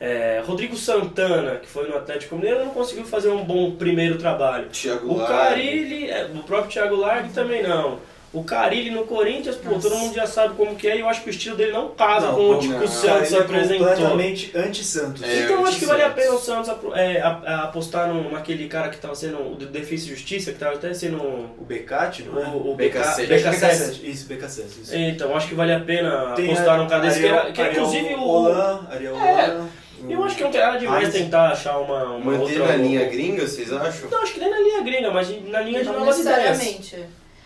É, 0.00 0.42
Rodrigo 0.46 0.76
Santana, 0.76 1.56
que 1.56 1.68
foi 1.68 1.88
no 1.88 1.96
Atlético 1.96 2.36
Mineiro, 2.36 2.60
não 2.64 2.70
conseguiu 2.70 3.04
fazer 3.04 3.28
um 3.30 3.44
bom 3.44 3.72
primeiro 3.72 4.16
trabalho. 4.18 4.66
Thiago 4.68 5.12
O. 5.12 5.26
Carilli, 5.26 6.10
é, 6.10 6.24
o 6.32 6.42
próprio 6.42 6.70
Thiago 6.70 6.96
Largue 6.96 7.30
também 7.32 7.62
não. 7.62 7.98
O 8.30 8.44
Carilli 8.44 8.90
no 8.90 9.04
Corinthians, 9.04 9.56
pô, 9.56 9.70
Nossa. 9.70 9.88
todo 9.88 9.98
mundo 9.98 10.14
já 10.14 10.26
sabe 10.26 10.52
como 10.54 10.76
que 10.76 10.86
é 10.86 10.98
e 10.98 11.00
eu 11.00 11.08
acho 11.08 11.22
que 11.22 11.30
o 11.30 11.32
estilo 11.32 11.56
dele 11.56 11.72
não 11.72 11.88
casa 11.88 12.26
Não, 12.26 12.34
com 12.34 12.50
o 12.50 12.58
tipo 12.58 12.78
que 12.78 12.84
o 12.84 12.88
Santos 12.88 13.28
Ele 13.32 13.36
é 13.40 13.42
apresentou. 13.42 13.86
completamente 13.88 14.52
anti-Santos. 14.54 15.22
É, 15.22 15.38
então 15.44 15.56
eu 15.62 15.66
acho 15.66 15.78
que 15.78 15.86
vale 15.86 16.02
a 16.02 16.10
pena 16.10 16.32
o 16.34 16.38
Santos 16.38 16.70
é, 16.94 17.22
a- 17.22 17.40
a- 17.46 17.62
apostar 17.64 18.06
num, 18.06 18.30
naquele 18.30 18.68
cara 18.68 18.90
que 18.90 18.98
tava 18.98 19.14
sendo 19.14 19.38
o 19.52 19.54
do 19.54 19.64
Defesa 19.64 20.04
e 20.04 20.08
Justiça, 20.10 20.52
que 20.52 20.58
tava 20.58 20.74
até 20.74 20.92
sendo 20.92 21.16
O 21.22 21.64
Becati, 21.66 22.22
não 22.24 22.38
é? 22.38 22.46
o, 22.48 22.72
o 22.72 22.76
BK7. 22.76 23.26
BK, 23.26 23.48
BK7. 23.48 24.04
Isso, 24.04 24.28
BK7. 24.28 24.64
Isso. 24.82 24.94
Então, 24.94 25.34
acho 25.34 25.48
que 25.48 25.54
vale 25.54 25.72
a 25.72 25.80
pena 25.80 26.34
Tem 26.36 26.44
apostar 26.52 26.74
a- 26.74 26.76
num 26.82 26.86
cara 26.86 27.00
desse, 27.04 27.20
que, 27.20 27.26
Ariel- 27.26 27.40
era, 27.44 27.52
que 27.52 27.60
é 27.62 27.64
Ariel 27.64 27.82
inclusive 27.82 28.14
o... 28.14 28.28
Holan, 28.28 28.86
Ariel 28.90 29.16
É, 29.16 29.44
Holan, 29.48 29.64
o- 29.64 29.68
Eu 30.08 30.22
acho 30.24 30.36
que 30.36 30.42
não 30.44 30.50
tem 30.50 30.60
nada 30.60 30.78
demais 30.78 31.12
tentar 31.12 31.48
achar 31.50 31.78
uma, 31.78 32.04
uma 32.16 32.32
Manter 32.38 32.60
outra... 32.60 32.76
na 32.76 32.82
linha 32.82 33.04
gringa, 33.08 33.46
vocês 33.46 33.72
acham? 33.72 34.10
Não, 34.10 34.22
acho 34.22 34.34
que 34.34 34.40
nem 34.40 34.50
na 34.50 34.58
linha 34.58 34.82
gringa, 34.82 35.10
mas 35.10 35.28
na 35.46 35.60
linha 35.60 35.80
de 35.82 35.86
novas 35.88 36.18
ideias. 36.20 36.58
necessariamente. 36.58 36.96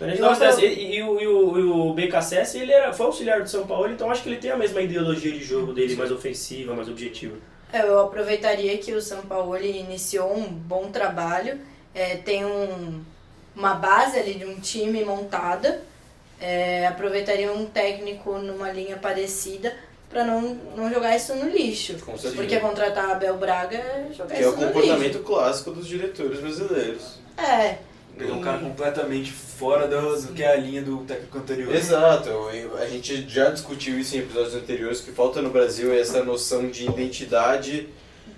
Na 0.00 0.06
linha 0.06 0.16
de 0.16 0.22
Eu 0.22 0.28
novas 0.30 0.38
vou- 0.38 0.48
ideias. 0.58 0.78
E, 0.78 0.96
e 0.96 1.02
o, 1.02 1.20
e, 1.20 1.26
o, 1.26 1.58
e 1.58 1.62
o 1.62 1.92
BKSS, 1.94 2.58
ele 2.58 2.72
era, 2.72 2.92
foi 2.92 3.06
auxiliar 3.06 3.40
do 3.42 3.48
São 3.48 3.66
Paulo, 3.66 3.90
então 3.90 4.10
acho 4.10 4.22
que 4.22 4.28
ele 4.28 4.36
tem 4.38 4.50
a 4.50 4.56
mesma 4.56 4.80
ideologia 4.80 5.32
de 5.32 5.42
jogo 5.42 5.72
dele, 5.72 5.94
mais 5.96 6.10
ofensiva, 6.10 6.74
mais 6.74 6.88
objetiva. 6.88 7.36
É, 7.72 7.82
eu 7.82 8.00
aproveitaria 8.00 8.76
que 8.78 8.92
o 8.92 9.00
São 9.00 9.22
Paulo 9.22 9.56
ele 9.56 9.78
iniciou 9.78 10.36
um 10.36 10.46
bom 10.46 10.90
trabalho, 10.90 11.58
é, 11.94 12.16
tem 12.16 12.44
um, 12.44 13.02
uma 13.56 13.74
base 13.74 14.18
ali 14.18 14.34
de 14.34 14.44
um 14.44 14.60
time 14.60 15.02
montada, 15.04 15.80
é, 16.40 16.86
aproveitaria 16.86 17.50
um 17.52 17.64
técnico 17.66 18.36
numa 18.38 18.70
linha 18.72 18.96
parecida 18.96 19.72
para 20.12 20.25
não, 20.25 20.55
não 20.77 20.92
jogar 20.92 21.16
isso 21.16 21.35
no 21.35 21.48
lixo. 21.48 21.94
Com 22.05 22.12
certeza. 22.12 22.35
Porque 22.37 22.61
contratar 22.61 23.11
Abel 23.11 23.37
Braga 23.38 23.77
é 23.77 24.09
jogar 24.12 24.35
Que 24.35 24.37
é 24.37 24.40
isso 24.40 24.51
o 24.51 24.57
no 24.61 24.66
comportamento 24.66 25.18
clássico 25.20 25.70
dos 25.72 25.87
diretores 25.88 26.38
brasileiros. 26.38 27.03
lixo. 27.38 27.51
É, 27.51 27.79
Pegar 28.16 28.35
um 28.35 28.42
cara 28.42 28.59
completamente 28.59 29.33
fora 29.33 29.88
do, 29.88 30.20
do 30.20 30.33
que 30.35 30.42
é 30.42 30.53
a 30.53 30.57
linha 30.57 30.83
do 30.83 30.98
técnico 30.98 31.38
anterior. 31.38 31.75
Exato, 31.75 32.29
a 32.79 32.87
gente 32.87 33.27
já 33.27 33.48
discutiu 33.48 33.98
isso 33.98 34.14
em 34.14 34.18
episódios 34.20 34.55
anteriores, 34.55 35.01
que 35.01 35.11
falta 35.12 35.40
no 35.40 35.48
Brasil 35.48 35.90
é 35.90 35.98
essa 35.98 36.22
noção 36.22 36.68
de 36.68 36.85
identidade 36.85 37.88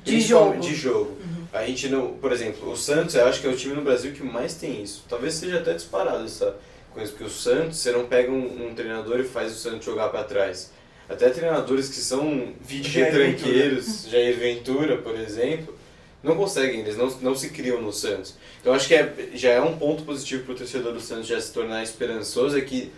De 0.04 0.20
jogo. 0.20 0.60
de 0.60 0.72
jogo. 0.74 1.16
A 1.52 1.64
gente 1.66 1.88
não, 1.88 2.12
por 2.14 2.30
exemplo, 2.30 2.70
o 2.70 2.76
Santos 2.76 3.16
eu 3.16 3.26
acho 3.26 3.40
que 3.40 3.46
é 3.48 3.50
o 3.50 3.56
time 3.56 3.74
no 3.74 3.82
Brasil 3.82 4.12
que 4.12 4.22
mais 4.22 4.54
tem 4.54 4.80
isso. 4.82 5.04
Talvez 5.08 5.34
seja 5.34 5.58
até 5.58 5.72
disparado 5.74 6.24
essa 6.24 6.54
coisa, 6.92 7.10
porque 7.10 7.24
o 7.24 7.30
Santos, 7.30 7.78
você 7.78 7.90
não 7.90 8.06
pega 8.06 8.30
um, 8.30 8.68
um 8.68 8.74
treinador 8.74 9.18
e 9.18 9.24
faz 9.24 9.52
o 9.52 9.56
Santos 9.56 9.84
jogar 9.84 10.08
pra 10.10 10.22
trás. 10.22 10.70
Até 11.08 11.28
treinadores 11.28 11.88
que 11.88 11.96
são 11.96 12.54
retranqueiros, 12.66 14.06
Jair 14.08 14.38
Ventura, 14.38 14.96
por 14.98 15.14
exemplo, 15.14 15.76
não 16.22 16.34
conseguem, 16.34 16.80
eles 16.80 16.96
não, 16.96 17.08
não 17.20 17.34
se 17.34 17.50
criam 17.50 17.80
no 17.80 17.92
Santos. 17.92 18.34
Então 18.60 18.72
acho 18.72 18.88
que 18.88 18.94
é, 18.94 19.12
já 19.34 19.50
é 19.50 19.60
um 19.60 19.76
ponto 19.76 20.04
positivo 20.04 20.44
pro 20.44 20.54
torcedor 20.54 20.92
do 20.94 21.00
Santos 21.00 21.26
já 21.26 21.38
se 21.38 21.52
tornar 21.52 21.82
esperançoso, 21.82 22.56
é 22.56 22.62
que 22.62 22.90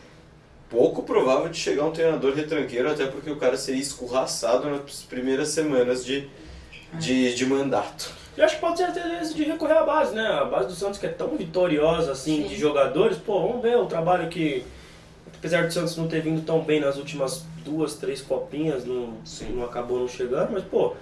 pouco 0.71 1.03
provável 1.03 1.49
de 1.49 1.59
chegar 1.59 1.85
um 1.85 1.91
treinador 1.91 2.35
retranqueiro, 2.35 2.91
até 2.91 3.07
porque 3.07 3.31
o 3.31 3.37
cara 3.37 3.57
seria 3.57 3.81
escorraçado 3.81 4.69
nas 4.71 5.03
primeiras 5.03 5.49
semanas 5.49 6.05
de, 6.05 6.29
de, 6.95 7.35
de 7.35 7.47
mandato. 7.47 8.13
Eu 8.37 8.45
acho 8.45 8.57
que 8.57 8.61
pode 8.61 8.77
ser 8.77 8.85
até 8.85 9.23
esse 9.23 9.35
de 9.35 9.45
recorrer 9.45 9.79
à 9.79 9.83
base, 9.83 10.15
né? 10.15 10.27
A 10.27 10.45
base 10.45 10.69
do 10.69 10.75
Santos 10.75 10.99
que 10.99 11.07
é 11.07 11.09
tão 11.09 11.37
vitoriosa, 11.37 12.13
assim, 12.13 12.43
Sim. 12.43 12.49
de 12.49 12.57
jogadores. 12.57 13.17
Pô, 13.17 13.49
vamos 13.49 13.63
ver 13.63 13.77
o 13.77 13.87
trabalho 13.87 14.29
que... 14.29 14.63
Apesar 15.39 15.67
do 15.67 15.73
Santos 15.73 15.97
não 15.97 16.09
ter 16.09 16.21
vindo 16.21 16.45
tão 16.45 16.61
bem 16.61 16.81
nas 16.81 16.97
últimas 16.97 17.45
duas, 17.65 17.95
três 17.95 18.21
copinhas, 18.21 18.85
não, 18.85 19.15
não 19.51 19.65
acabou 19.65 20.01
não 20.01 20.09
chegando, 20.09 20.53
mas, 20.53 20.65
pô, 20.65 20.95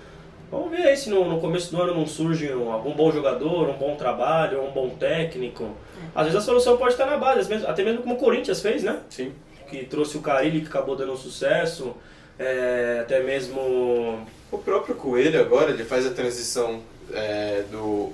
vamos 0.50 0.70
ver 0.70 0.82
aí 0.82 0.96
se 0.96 1.08
no, 1.10 1.24
no 1.28 1.40
começo 1.40 1.70
do 1.70 1.80
ano 1.80 1.94
não 1.94 2.06
surge 2.06 2.52
um, 2.52 2.72
algum 2.72 2.92
bom 2.92 3.10
jogador, 3.10 3.68
um 3.68 3.78
bom 3.78 3.96
trabalho, 3.96 4.62
um 4.62 4.72
bom 4.72 4.90
técnico. 4.90 5.70
Às 6.14 6.24
vezes 6.24 6.40
a 6.40 6.42
solução 6.42 6.76
pode 6.76 6.92
estar 6.92 7.06
na 7.06 7.16
base, 7.16 7.52
até 7.66 7.82
mesmo 7.82 8.02
como 8.02 8.14
o 8.16 8.18
Corinthians 8.18 8.60
fez, 8.60 8.82
né? 8.82 9.00
Sim. 9.08 9.32
Que 9.68 9.84
trouxe 9.84 10.16
o 10.16 10.20
Carilli, 10.20 10.60
que 10.60 10.68
acabou 10.68 10.96
dando 10.96 11.12
um 11.12 11.16
sucesso, 11.16 11.94
é, 12.38 13.00
até 13.02 13.22
mesmo... 13.22 14.26
O 14.52 14.58
próprio 14.58 14.94
Coelho 14.94 15.40
agora, 15.40 15.70
ele 15.70 15.84
faz 15.84 16.06
a 16.06 16.10
transição 16.10 16.80
é, 17.12 17.64
do 17.70 18.12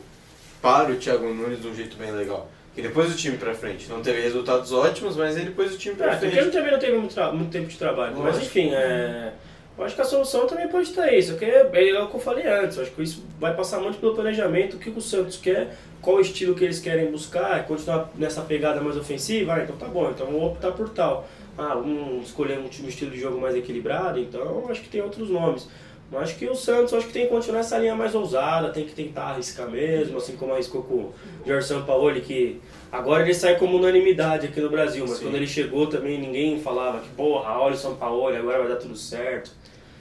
para 0.62 0.92
o 0.92 0.96
Thiago 0.96 1.32
Nunes 1.32 1.60
de 1.60 1.68
um 1.68 1.74
jeito 1.74 1.96
bem 1.96 2.10
legal. 2.12 2.48
Que 2.74 2.88
pôs 2.88 3.12
o 3.12 3.16
time 3.16 3.36
pra 3.36 3.52
frente. 3.54 3.88
Não 3.88 4.00
teve 4.00 4.20
resultados 4.20 4.72
ótimos, 4.72 5.16
mas 5.16 5.36
ele 5.36 5.50
pôs 5.50 5.74
o 5.74 5.78
time 5.78 5.96
pra 5.96 6.06
É, 6.06 6.10
porque 6.10 6.26
ele 6.26 6.36
frente. 6.36 6.52
também 6.52 6.70
não 6.72 6.78
teve 6.78 6.96
muito, 6.96 7.20
muito 7.34 7.50
tempo 7.50 7.66
de 7.66 7.76
trabalho. 7.76 8.12
Mas 8.16 8.36
Lógico. 8.36 8.46
enfim, 8.46 8.70
é, 8.72 9.32
eu 9.76 9.84
acho 9.84 9.94
que 9.94 10.00
a 10.00 10.04
solução 10.04 10.46
também 10.46 10.68
pode 10.68 10.88
estar 10.88 11.12
isso. 11.12 11.32
Porque 11.32 11.44
é, 11.46 11.90
é 11.90 12.02
o 12.02 12.08
que 12.08 12.14
eu 12.14 12.20
falei 12.20 12.46
antes. 12.46 12.76
Eu 12.76 12.84
acho 12.84 12.92
que 12.92 13.02
isso 13.02 13.24
vai 13.40 13.54
passar 13.54 13.80
muito 13.80 13.98
pelo 13.98 14.14
planejamento. 14.14 14.76
O 14.76 14.78
que 14.78 14.88
o 14.90 15.00
Santos 15.00 15.36
quer, 15.36 15.76
qual 16.00 16.16
o 16.16 16.20
estilo 16.20 16.54
que 16.54 16.64
eles 16.64 16.78
querem 16.78 17.10
buscar. 17.10 17.66
Continuar 17.66 18.10
nessa 18.16 18.40
pegada 18.42 18.80
mais 18.80 18.96
ofensiva. 18.96 19.54
Ah, 19.54 19.62
então 19.64 19.76
tá 19.76 19.86
bom, 19.86 20.08
então 20.10 20.26
vou 20.28 20.46
optar 20.52 20.70
por 20.72 20.88
tal. 20.90 21.28
Ah, 21.58 21.76
um, 21.76 22.20
escolher 22.22 22.58
um, 22.58 22.64
um 22.64 22.88
estilo 22.88 23.10
de 23.10 23.20
jogo 23.20 23.40
mais 23.40 23.56
equilibrado. 23.56 24.18
Então 24.20 24.66
acho 24.70 24.80
que 24.80 24.88
tem 24.88 25.02
outros 25.02 25.28
nomes. 25.28 25.68
Mas 26.10 26.22
acho 26.22 26.36
que 26.36 26.46
o 26.48 26.54
Santos 26.56 26.92
acho 26.92 27.06
que 27.06 27.12
tem 27.12 27.22
que 27.26 27.28
continuar 27.32 27.60
essa 27.60 27.78
linha 27.78 27.94
mais 27.94 28.14
ousada, 28.14 28.70
tem 28.72 28.84
que 28.84 28.92
tentar 28.92 29.26
arriscar 29.26 29.70
mesmo, 29.70 30.18
assim 30.18 30.34
como 30.36 30.52
arriscou 30.52 30.82
com 30.82 30.94
o 30.94 31.14
Jorge 31.46 31.68
Sampaoli, 31.68 32.20
que 32.20 32.60
agora 32.90 33.22
ele 33.22 33.32
sai 33.32 33.56
como 33.56 33.76
unanimidade 33.76 34.46
aqui 34.48 34.60
no 34.60 34.68
Brasil, 34.70 35.04
mas 35.06 35.18
Sim. 35.18 35.24
quando 35.26 35.36
ele 35.36 35.46
chegou 35.46 35.86
também 35.86 36.18
ninguém 36.18 36.60
falava 36.60 36.98
que, 36.98 37.08
porra, 37.10 37.50
olha 37.58 37.74
o 37.74 37.78
Sampaoli, 37.78 38.36
agora 38.36 38.58
vai 38.58 38.68
dar 38.68 38.76
tudo 38.76 38.96
certo. 38.96 39.52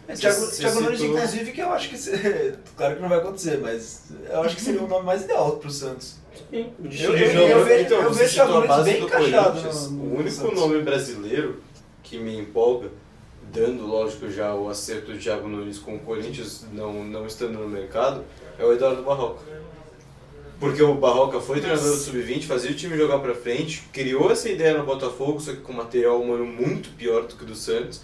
É, 0.07 0.13
Thiago, 0.15 0.47
Thiago 0.47 0.81
Nunes, 0.81 1.01
inclusive, 1.03 1.51
que 1.51 1.61
eu 1.61 1.69
acho 1.71 1.87
que. 1.89 1.95
se- 1.97 2.55
Claro 2.75 2.95
que 2.95 3.01
não 3.03 3.09
vai 3.09 3.19
acontecer, 3.19 3.59
mas 3.59 4.11
eu 4.27 4.41
acho 4.41 4.55
que 4.55 4.61
seria 4.63 4.81
o 4.81 4.87
nome 4.87 5.05
mais 5.05 5.23
ideal 5.23 5.57
pro 5.57 5.69
Santos. 5.69 6.15
Sim, 6.49 6.71
o 6.79 6.87
Eu- 6.87 7.15
eu- 7.15 7.47
eu 7.47 7.63
vejo- 7.65 7.83
então, 7.85 8.01
eu 8.01 8.11
vejo 8.11 8.33
Thiago 8.33 8.53
Nunes 8.53 8.83
bem 8.85 8.99
do 9.01 9.05
encaixado 9.05 9.49
Corinthians. 9.51 9.91
no- 9.91 10.01
O 10.01 10.05
no 10.07 10.15
único 10.15 10.31
Santos. 10.31 10.59
nome 10.59 10.81
brasileiro 10.81 11.61
que 12.01 12.17
me 12.17 12.39
empolga, 12.39 12.89
dando, 13.51 13.85
lógico, 13.85 14.29
já 14.29 14.53
o 14.53 14.69
acerto 14.69 15.11
do 15.11 15.19
Thiago 15.19 15.47
Nunes 15.47 15.79
com 15.79 15.95
o 15.95 15.99
Corinthians 15.99 16.65
não, 16.71 17.03
não 17.03 17.25
estando 17.25 17.59
no 17.59 17.67
mercado, 17.67 18.23
é 18.57 18.63
o 18.63 18.73
Eduardo 18.73 19.03
Barroca. 19.03 19.41
Porque 20.59 20.83
o 20.83 20.93
Barroca 20.95 21.39
foi 21.39 21.61
treinador 21.61 21.89
do 21.89 21.97
Sub-20, 21.97 22.43
fazia 22.43 22.71
o 22.71 22.75
time 22.75 22.97
jogar 22.97 23.19
pra 23.19 23.33
frente, 23.33 23.83
criou 23.93 24.29
essa 24.29 24.49
ideia 24.49 24.77
no 24.77 24.85
Botafogo, 24.85 25.39
só 25.39 25.51
que 25.51 25.61
com 25.61 25.71
material 25.71 26.21
humano 26.21 26.45
muito 26.45 26.89
pior 26.97 27.25
do 27.25 27.35
que 27.35 27.43
o 27.43 27.47
do 27.47 27.55
Santos. 27.55 28.01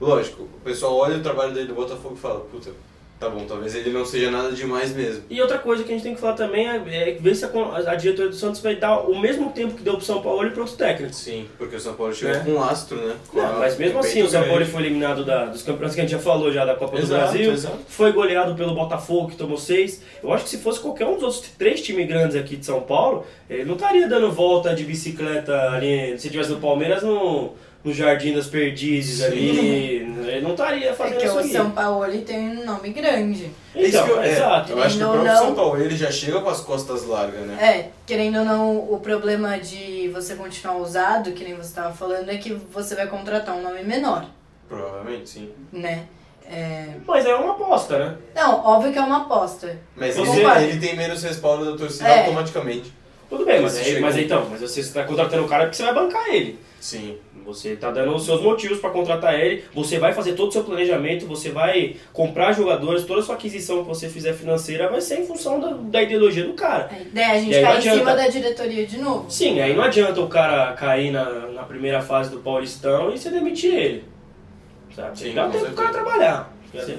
Lógico, 0.00 0.44
o 0.44 0.60
pessoal 0.64 0.96
olha 0.96 1.18
o 1.18 1.22
trabalho 1.22 1.52
dele 1.52 1.68
do 1.68 1.74
Botafogo 1.74 2.14
e 2.14 2.18
fala, 2.18 2.40
puta, 2.40 2.70
tá 3.18 3.28
bom, 3.30 3.44
talvez 3.46 3.74
ele 3.74 3.90
não 3.90 4.04
seja 4.04 4.30
nada 4.30 4.52
demais 4.52 4.94
mesmo. 4.94 5.22
E 5.30 5.40
outra 5.40 5.58
coisa 5.58 5.82
que 5.82 5.90
a 5.90 5.94
gente 5.94 6.02
tem 6.02 6.14
que 6.14 6.20
falar 6.20 6.34
também 6.34 6.68
é, 6.68 6.76
é 6.76 7.12
ver 7.18 7.34
se 7.34 7.44
a, 7.44 7.48
a 7.86 7.94
diretoria 7.94 8.30
do 8.30 8.36
Santos 8.36 8.60
vai 8.60 8.76
dar 8.76 9.00
o 9.00 9.18
mesmo 9.18 9.50
tempo 9.52 9.74
que 9.74 9.82
deu 9.82 9.94
pro 9.94 10.04
São 10.04 10.20
Paulo 10.22 10.46
e 10.46 10.50
para 10.50 10.60
outros 10.60 10.76
técnicos. 10.76 11.16
Sim, 11.16 11.46
porque 11.56 11.76
o 11.76 11.80
São 11.80 11.94
Paulo 11.94 12.14
chegou 12.14 12.34
É. 12.34 12.40
com 12.40 12.50
um 12.52 12.62
astro, 12.62 12.96
né? 12.98 13.14
Com 13.28 13.38
Não, 13.38 13.46
a- 13.56 13.58
mas 13.58 13.76
mesmo 13.78 13.98
assim, 13.98 14.22
o 14.22 14.28
São 14.28 14.40
Paulo 14.42 14.56
grande. 14.56 14.70
foi 14.70 14.82
eliminado 14.82 15.24
da- 15.24 15.46
dos 15.46 15.62
campeonatos 15.62 15.94
que 15.94 16.00
a 16.00 16.04
gente 16.04 16.12
já 16.12 16.18
falou 16.18 16.52
já 16.52 16.64
da 16.64 16.74
Copa 16.74 16.98
Exato, 16.98 17.08
do 17.08 17.32
Brasil, 17.32 17.52
exato. 17.52 17.78
foi 17.88 18.12
goleado 18.12 18.54
pelo 18.54 18.74
Botafogo, 18.74 19.28
que 19.30 19.36
tomou 19.36 19.56
seis. 19.56 20.02
Eu 20.22 20.32
acho 20.32 20.44
que 20.44 20.50
se 20.50 20.58
fosse 20.58 20.80
qualquer 20.80 21.06
um 21.06 21.14
dos 21.14 21.22
outros 21.24 21.42
três 21.58 21.80
times 21.80 22.06
grandes 22.06 22.36
aqui 22.36 22.56
de 22.56 22.66
São 22.66 22.80
Paulo, 22.82 23.24
ele 23.48 23.64
não 23.64 23.74
estaria 23.74 24.06
dando 24.08 24.30
volta 24.30 24.74
de 24.74 24.84
bicicleta 24.84 25.70
ali. 25.70 26.18
Se 26.18 26.28
tivesse 26.28 26.50
no 26.50 26.60
Palmeiras, 26.60 27.02
no, 27.02 27.52
no 27.86 27.94
Jardim 27.94 28.34
das 28.34 28.48
Perdizes 28.48 29.22
ali, 29.22 30.00
ele 30.26 30.40
não 30.40 30.50
estaria 30.50 30.90
É 30.90 30.92
fazendo 30.92 31.18
que 31.18 31.26
isso 31.26 31.36
o 31.36 31.38
aí. 31.38 31.48
São 31.52 31.70
Paulo 31.70 32.04
ele 32.04 32.22
tem 32.22 32.58
um 32.58 32.64
nome 32.64 32.90
grande. 32.90 33.48
É 33.72 33.86
Então, 33.86 34.04
que 34.04 34.10
eu, 34.10 34.20
é, 34.20 34.32
exato. 34.32 34.72
eu 34.72 34.82
acho 34.82 34.96
que 34.98 35.04
o 35.04 35.08
próprio 35.08 35.24
não- 35.32 35.38
São 35.38 35.54
Paulo 35.54 35.80
ele 35.80 35.96
já 35.96 36.10
chega 36.10 36.40
com 36.40 36.48
as 36.48 36.60
costas 36.60 37.04
largas, 37.06 37.42
né? 37.42 37.56
É, 37.64 37.90
querendo 38.04 38.40
ou 38.40 38.44
não, 38.44 38.76
o 38.92 38.98
problema 38.98 39.56
de 39.60 40.08
você 40.12 40.34
continuar 40.34 40.78
usado, 40.78 41.30
que 41.30 41.44
nem 41.44 41.54
você 41.54 41.68
estava 41.68 41.94
falando, 41.94 42.28
é 42.28 42.36
que 42.38 42.52
você 42.72 42.96
vai 42.96 43.06
contratar 43.06 43.54
um 43.54 43.62
nome 43.62 43.84
menor, 43.84 44.26
Provavelmente, 44.68 45.28
sim. 45.30 45.50
né? 45.72 46.06
É... 46.44 46.88
Mas 47.06 47.24
é 47.24 47.34
uma 47.36 47.52
aposta, 47.52 47.98
né? 47.98 48.16
Não, 48.34 48.64
óbvio 48.64 48.92
que 48.92 48.98
é 48.98 49.02
uma 49.02 49.22
aposta. 49.22 49.78
Mas 49.94 50.16
ele, 50.18 50.40
ele 50.70 50.80
tem 50.80 50.96
menos 50.96 51.22
respaldo 51.22 51.70
da 51.70 51.76
torcida 51.78 52.08
É. 52.08 52.18
automaticamente. 52.20 52.92
Tudo 53.28 53.44
bem, 53.44 53.60
mas, 53.60 53.76
chegou- 53.78 54.02
mas 54.02 54.16
então, 54.16 54.46
mas 54.50 54.60
você 54.60 54.80
está 54.80 55.04
contratando 55.04 55.44
o 55.44 55.48
cara 55.48 55.64
porque 55.64 55.76
você 55.76 55.84
vai 55.84 55.94
bancar 55.94 56.28
ele. 56.28 56.58
Sim. 56.80 57.16
Você 57.46 57.70
está 57.70 57.90
dando 57.90 58.14
os 58.14 58.24
seus 58.24 58.42
motivos 58.42 58.78
para 58.80 58.90
contratar 58.90 59.38
ele, 59.38 59.64
você 59.72 59.98
vai 59.98 60.12
fazer 60.12 60.32
todo 60.34 60.48
o 60.48 60.52
seu 60.52 60.64
planejamento, 60.64 61.26
você 61.26 61.50
vai 61.50 61.96
comprar 62.12 62.52
jogadores, 62.52 63.04
toda 63.04 63.20
a 63.20 63.22
sua 63.22 63.36
aquisição 63.36 63.82
que 63.82 63.88
você 63.88 64.08
fizer 64.08 64.32
financeira 64.34 64.88
vai 64.88 65.00
ser 65.00 65.20
em 65.20 65.26
função 65.26 65.60
da, 65.60 65.68
da 65.70 66.02
ideologia 66.02 66.44
do 66.44 66.54
cara. 66.54 66.88
Aí, 66.90 67.06
daí 67.12 67.24
a 67.24 67.38
gente 67.38 67.52
E 67.52 67.54
aí 67.56 67.62
não 67.62 67.68
cai 67.68 67.74
em 67.74 67.78
adianta. 67.78 67.98
cima 67.98 68.14
da 68.16 68.28
diretoria 68.28 68.86
de 68.86 68.98
novo. 68.98 69.30
Sim, 69.30 69.60
aí 69.60 69.74
não 69.76 69.84
adianta 69.84 70.20
o 70.20 70.28
cara 70.28 70.72
cair 70.72 71.10
na, 71.12 71.24
na 71.48 71.62
primeira 71.62 72.02
fase 72.02 72.30
do 72.30 72.38
Paulistão 72.40 73.12
e 73.14 73.18
você 73.18 73.30
demitir 73.30 73.72
ele. 73.74 74.04
Sabe? 74.94 75.18
Sim, 75.18 75.34
Dá 75.34 75.42
tempo 75.44 75.50
pro 75.58 75.60
certeza. 75.66 75.82
cara 75.82 75.92
trabalhar. 76.04 76.56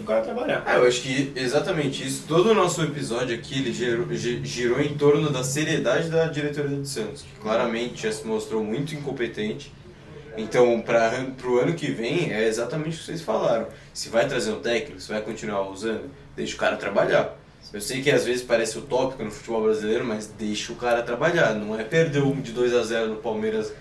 Cara 0.08 0.22
trabalhar. 0.22 0.64
Ah, 0.66 0.78
eu 0.78 0.88
acho 0.88 1.02
que 1.02 1.32
exatamente 1.36 2.04
isso. 2.08 2.24
Todo 2.28 2.50
o 2.50 2.54
nosso 2.56 2.82
episódio 2.82 3.36
aqui 3.36 3.60
ele 3.60 3.72
girou, 3.72 4.08
gi- 4.12 4.42
girou 4.44 4.80
em 4.82 4.98
torno 4.98 5.30
da 5.30 5.44
seriedade 5.44 6.10
da 6.10 6.26
diretoria 6.26 6.78
do 6.78 6.86
Santos, 6.86 7.22
que 7.22 7.40
claramente 7.40 8.02
já 8.02 8.12
se 8.12 8.26
mostrou 8.26 8.64
muito 8.64 8.96
incompetente. 8.96 9.72
Então, 10.38 10.80
para 10.82 11.12
o 11.46 11.58
ano 11.58 11.74
que 11.74 11.88
vem, 11.92 12.32
é 12.32 12.46
exatamente 12.48 12.96
o 12.96 13.00
que 13.00 13.06
vocês 13.06 13.22
falaram. 13.22 13.68
Se 13.94 14.10
vai 14.10 14.28
trazer 14.28 14.52
um 14.52 14.60
técnico, 14.60 15.02
se 15.02 15.12
vai 15.12 15.22
continuar 15.22 15.68
usando, 15.70 16.10
deixa 16.36 16.56
o 16.56 16.60
cara 16.60 16.76
trabalhar. 16.78 17.36
Eu 17.74 17.82
sei 17.82 18.02
que 18.02 18.10
às 18.12 18.24
vezes 18.24 18.44
parece 18.44 18.78
utópico 18.78 19.24
no 19.24 19.32
futebol 19.32 19.64
brasileiro, 19.64 20.06
mas 20.06 20.28
deixa 20.28 20.72
o 20.72 20.76
cara 20.76 21.02
trabalhar. 21.02 21.54
Não 21.54 21.78
é 21.78 21.84
perder 21.84 22.22
um 22.24 22.40
de 22.40 22.52
2 22.52 22.74
a 22.74 22.84
0 22.84 23.08
no 23.10 23.16
Palmeiras 23.18 23.74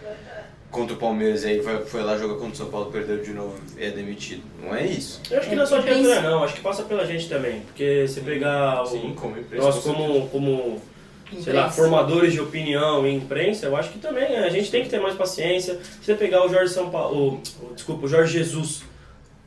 contra 0.71 0.95
o 0.95 0.99
Palmeiras 0.99 1.45
e 1.45 1.49
aí 1.49 1.61
vai- 1.61 1.85
foi 1.85 2.03
lá 2.03 2.19
jogar 2.19 2.35
contra 2.35 2.53
o 2.53 2.57
São 2.57 2.67
Paulo, 2.69 2.91
perdeu 2.91 3.23
de 3.23 3.33
novo 3.33 3.55
e 3.79 3.85
é 3.85 3.91
demitido. 3.91 4.43
Não 4.61 4.75
é 4.75 4.85
isso. 4.85 5.21
Eu 5.31 5.39
acho 5.39 5.49
que 5.49 5.55
não 5.55 5.63
é 5.63 5.67
só 5.67 5.77
a 5.77 5.81
diretoria 5.81 6.21
não, 6.23 6.43
acho 6.43 6.55
que 6.55 6.61
passa 6.61 6.83
pela 6.83 7.07
gente 7.07 7.29
também. 7.29 7.61
Porque 7.61 8.07
você 8.09 8.21
pegar 8.23 8.83
o, 8.83 8.87
Sim, 8.87 9.15
como 9.15 9.39
imprensa. 9.39 9.65
nós 9.65 9.75
com 9.77 9.83
certeza. 9.95 10.29
como, 10.33 10.83
como 11.31 11.43
sei 11.43 11.53
lá, 11.53 11.63
Imprensa. 11.63 11.77
formadores 11.83 12.33
de 12.33 12.41
opinião 12.41 13.07
e 13.07 13.15
imprensa, 13.15 13.67
eu 13.67 13.77
acho 13.77 13.91
que 13.91 13.99
também 13.99 14.37
a 14.37 14.49
gente 14.49 14.71
tem 14.71 14.83
que 14.83 14.89
ter 14.89 15.01
mais 15.01 15.15
paciência. 15.15 15.79
Se 16.01 16.05
você 16.05 16.15
pegar 16.15 16.45
o 16.45 16.49
Jorge 16.49 16.73
São 16.73 16.91
Paulo, 16.91 17.41
o, 17.61 17.75
desculpa, 17.75 18.07
o 18.07 18.09
Jorge 18.09 18.39
Jesus. 18.39 18.83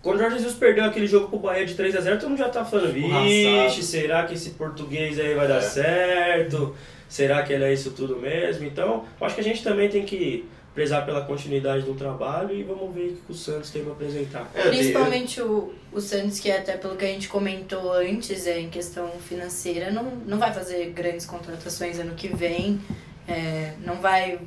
Quando 0.02 0.16
o 0.16 0.20
Jorge 0.20 0.38
Jesus 0.38 0.56
perdeu 0.56 0.86
aquele 0.86 1.08
jogo 1.08 1.28
pro 1.28 1.40
Bahia 1.40 1.66
de 1.66 1.74
3 1.74 1.96
a 1.96 2.02
0 2.02 2.20
todo 2.20 2.30
mundo 2.30 2.40
já 2.40 2.48
tá 2.50 2.64
falando, 2.64 2.94
vixe, 2.94 3.48
Arrasado. 3.48 3.84
será 3.84 4.24
que 4.26 4.34
esse 4.34 4.52
português 4.52 5.20
aí 5.20 5.34
vai 5.36 5.48
dar 5.48 5.58
É. 5.58 5.62
certo? 5.62 6.74
Será 7.10 7.42
que 7.42 7.52
ele 7.52 7.64
é 7.64 7.74
isso 7.74 7.92
tudo 7.92 8.16
mesmo? 8.16 8.66
Então, 8.66 9.04
acho 9.20 9.34
que 9.36 9.42
a 9.42 9.44
gente 9.44 9.64
também 9.64 9.90
tem 9.90 10.06
que 10.06 10.48
prezar 10.76 11.06
pela 11.06 11.22
continuidade 11.22 11.84
do 11.84 11.96
trabalho 11.96 12.56
e 12.56 12.64
vamos 12.64 12.94
ver 12.94 13.10
o 13.10 13.26
que 13.26 13.32
o 13.32 13.34
Santos 13.34 13.72
tem 13.72 13.84
pra 13.84 13.94
apresentar. 13.94 14.50
É, 14.54 14.70
Principalmente 14.70 15.42
o, 15.42 15.74
o 15.92 16.00
Santos, 16.00 16.40
que 16.40 16.52
até 16.52 16.78
pelo 16.78 16.96
que 16.96 17.04
a 17.04 17.08
gente 17.08 17.28
comentou 17.28 17.92
antes, 17.92 18.46
é, 18.46 18.60
em 18.60 18.70
questão 18.70 19.10
financeira, 19.28 19.92
não, 19.92 20.04
não 20.26 20.38
vai 20.38 20.54
fazer 20.54 20.92
grandes 20.92 21.26
contratações 21.26 22.00
ano 22.00 22.14
que 22.14 22.28
vem, 22.28 22.80
é, 23.28 23.74
não 23.84 23.96
vai 23.96 24.40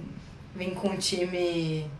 vir 0.55 0.71
com 0.75 0.89
um 0.89 0.97
time 0.97 1.91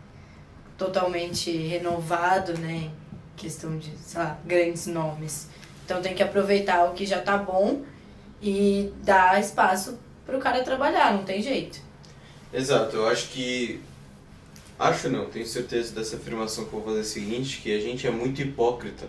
totalmente 0.77 1.51
renovado, 1.51 2.57
né? 2.57 2.89
Em 2.89 2.91
questão 3.35 3.77
de, 3.77 3.91
sei 3.97 4.21
lá, 4.21 4.39
grandes 4.45 4.87
nomes. 4.87 5.49
Então 5.85 6.01
tem 6.01 6.15
que 6.15 6.23
aproveitar 6.23 6.85
o 6.85 6.93
que 6.93 7.05
já 7.05 7.19
tá 7.19 7.37
bom 7.37 7.81
e 8.41 8.91
dar 9.03 9.39
espaço 9.39 9.99
pro 10.25 10.39
cara 10.39 10.63
trabalhar, 10.63 11.13
não 11.13 11.23
tem 11.23 11.41
jeito. 11.41 11.79
Exato, 12.53 12.95
eu 12.95 13.07
acho 13.07 13.29
que. 13.29 13.79
Acho 14.79 15.07
não, 15.09 15.25
tenho 15.25 15.45
certeza 15.45 15.93
dessa 15.93 16.15
afirmação 16.15 16.65
que 16.65 16.73
eu 16.73 16.79
vou 16.79 16.89
fazer 16.89 17.01
a 17.01 17.03
seguinte, 17.03 17.59
que 17.61 17.73
a 17.75 17.79
gente 17.79 18.05
é 18.07 18.11
muito 18.11 18.41
hipócrita. 18.41 19.07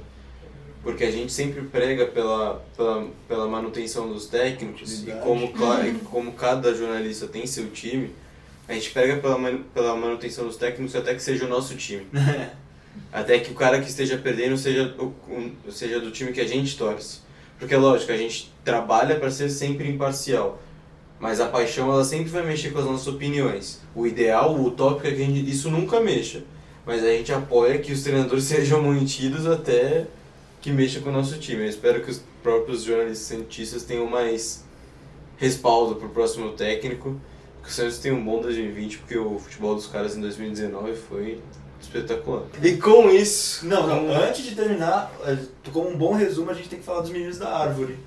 Porque 0.83 1.03
a 1.05 1.11
gente 1.11 1.33
sempre 1.33 1.62
prega 1.62 2.05
pela, 2.07 2.62
pela, 2.77 3.09
pela 3.27 3.48
manutenção 3.48 4.07
dos 4.12 4.27
técnicos 4.27 5.03
e 5.09 5.12
como, 5.22 5.46
e 5.87 5.94
como 6.05 6.33
cada 6.33 6.74
jornalista 6.74 7.27
tem 7.27 7.46
seu 7.46 7.70
time, 7.70 8.14
a 8.68 8.74
gente 8.74 8.90
prega 8.90 9.16
pela, 9.16 9.38
pela 9.72 9.96
manutenção 9.96 10.46
dos 10.46 10.57
técnicos 10.59 10.94
até 10.94 11.14
que 11.14 11.22
seja 11.22 11.46
o 11.46 11.48
nosso 11.48 11.74
time. 11.77 12.07
Até 13.12 13.38
que 13.40 13.50
o 13.50 13.55
cara 13.55 13.81
que 13.81 13.88
esteja 13.88 14.16
perdendo 14.18 14.57
seja, 14.57 14.94
o, 14.98 15.07
o- 15.07 15.72
seja 15.72 15.98
do 16.00 16.11
time 16.12 16.33
que 16.33 16.40
a 16.40 16.46
gente 16.46 16.77
torce. 16.77 17.20
Porque, 17.59 17.74
lógico, 17.74 18.12
a 18.12 18.16
gente 18.16 18.53
trabalha 18.64 19.16
para 19.18 19.31
ser 19.33 19.48
sempre 19.50 19.88
imparcial. 19.88 20.61
Mas 21.18 21.40
a 21.40 21.46
paixão, 21.46 21.90
ela 21.90 22.05
sempre 22.05 22.31
vai 22.31 22.44
mexer 22.44 22.70
com 22.70 22.79
as 22.79 22.85
nossas 22.85 23.07
opiniões. 23.07 23.81
O 23.94 24.07
ideal, 24.07 24.55
o 24.55 24.66
utópico 24.66 25.07
é 25.07 25.11
que 25.11 25.22
a 25.22 25.27
gente, 25.27 25.50
isso 25.50 25.70
nunca 25.70 26.00
mexa. 26.00 26.42
Mas 26.85 27.03
a 27.03 27.09
gente 27.09 27.33
apoia 27.33 27.79
que 27.79 27.92
os 27.92 28.03
treinadores 28.03 28.44
sejam 28.44 28.83
mantidos 28.83 29.46
até 29.46 30.07
que 30.61 30.70
mexa 30.70 31.00
com 31.00 31.11
o 31.11 31.12
nosso 31.12 31.38
time. 31.38 31.62
Eu 31.62 31.68
espero 31.68 32.03
que 32.03 32.11
os 32.11 32.20
próprios 32.42 32.83
jornalistas 32.83 33.27
cientistas 33.27 33.85
tenham 33.85 34.07
mais 34.07 34.64
respaldo 35.38 35.96
pro 35.96 36.09
próximo 36.09 36.53
técnico. 36.53 37.18
Que 37.62 37.70
o 37.70 37.72
Santos 37.72 37.98
tenha 37.98 38.14
um 38.14 38.22
bom 38.22 38.42
2020, 38.42 38.98
porque 38.98 39.16
o 39.16 39.38
futebol 39.38 39.74
dos 39.74 39.87
caras 39.87 40.16
em 40.16 40.20
2019 40.20 40.94
foi 40.94 41.40
espetacular. 41.81 42.42
E 42.62 42.77
com 42.77 43.09
isso, 43.11 43.66
Não, 43.66 43.87
não, 43.87 44.12
antes 44.14 44.44
de 44.44 44.55
terminar, 44.55 45.12
eh, 45.24 45.38
como 45.72 45.88
um 45.88 45.96
bom 45.96 46.12
resumo, 46.12 46.50
a 46.50 46.55
gente 46.55 46.68
tem 46.68 46.79
que 46.79 46.85
falar 46.85 47.00
dos 47.00 47.11
meninos 47.11 47.38
da 47.38 47.57
árvore. 47.57 47.98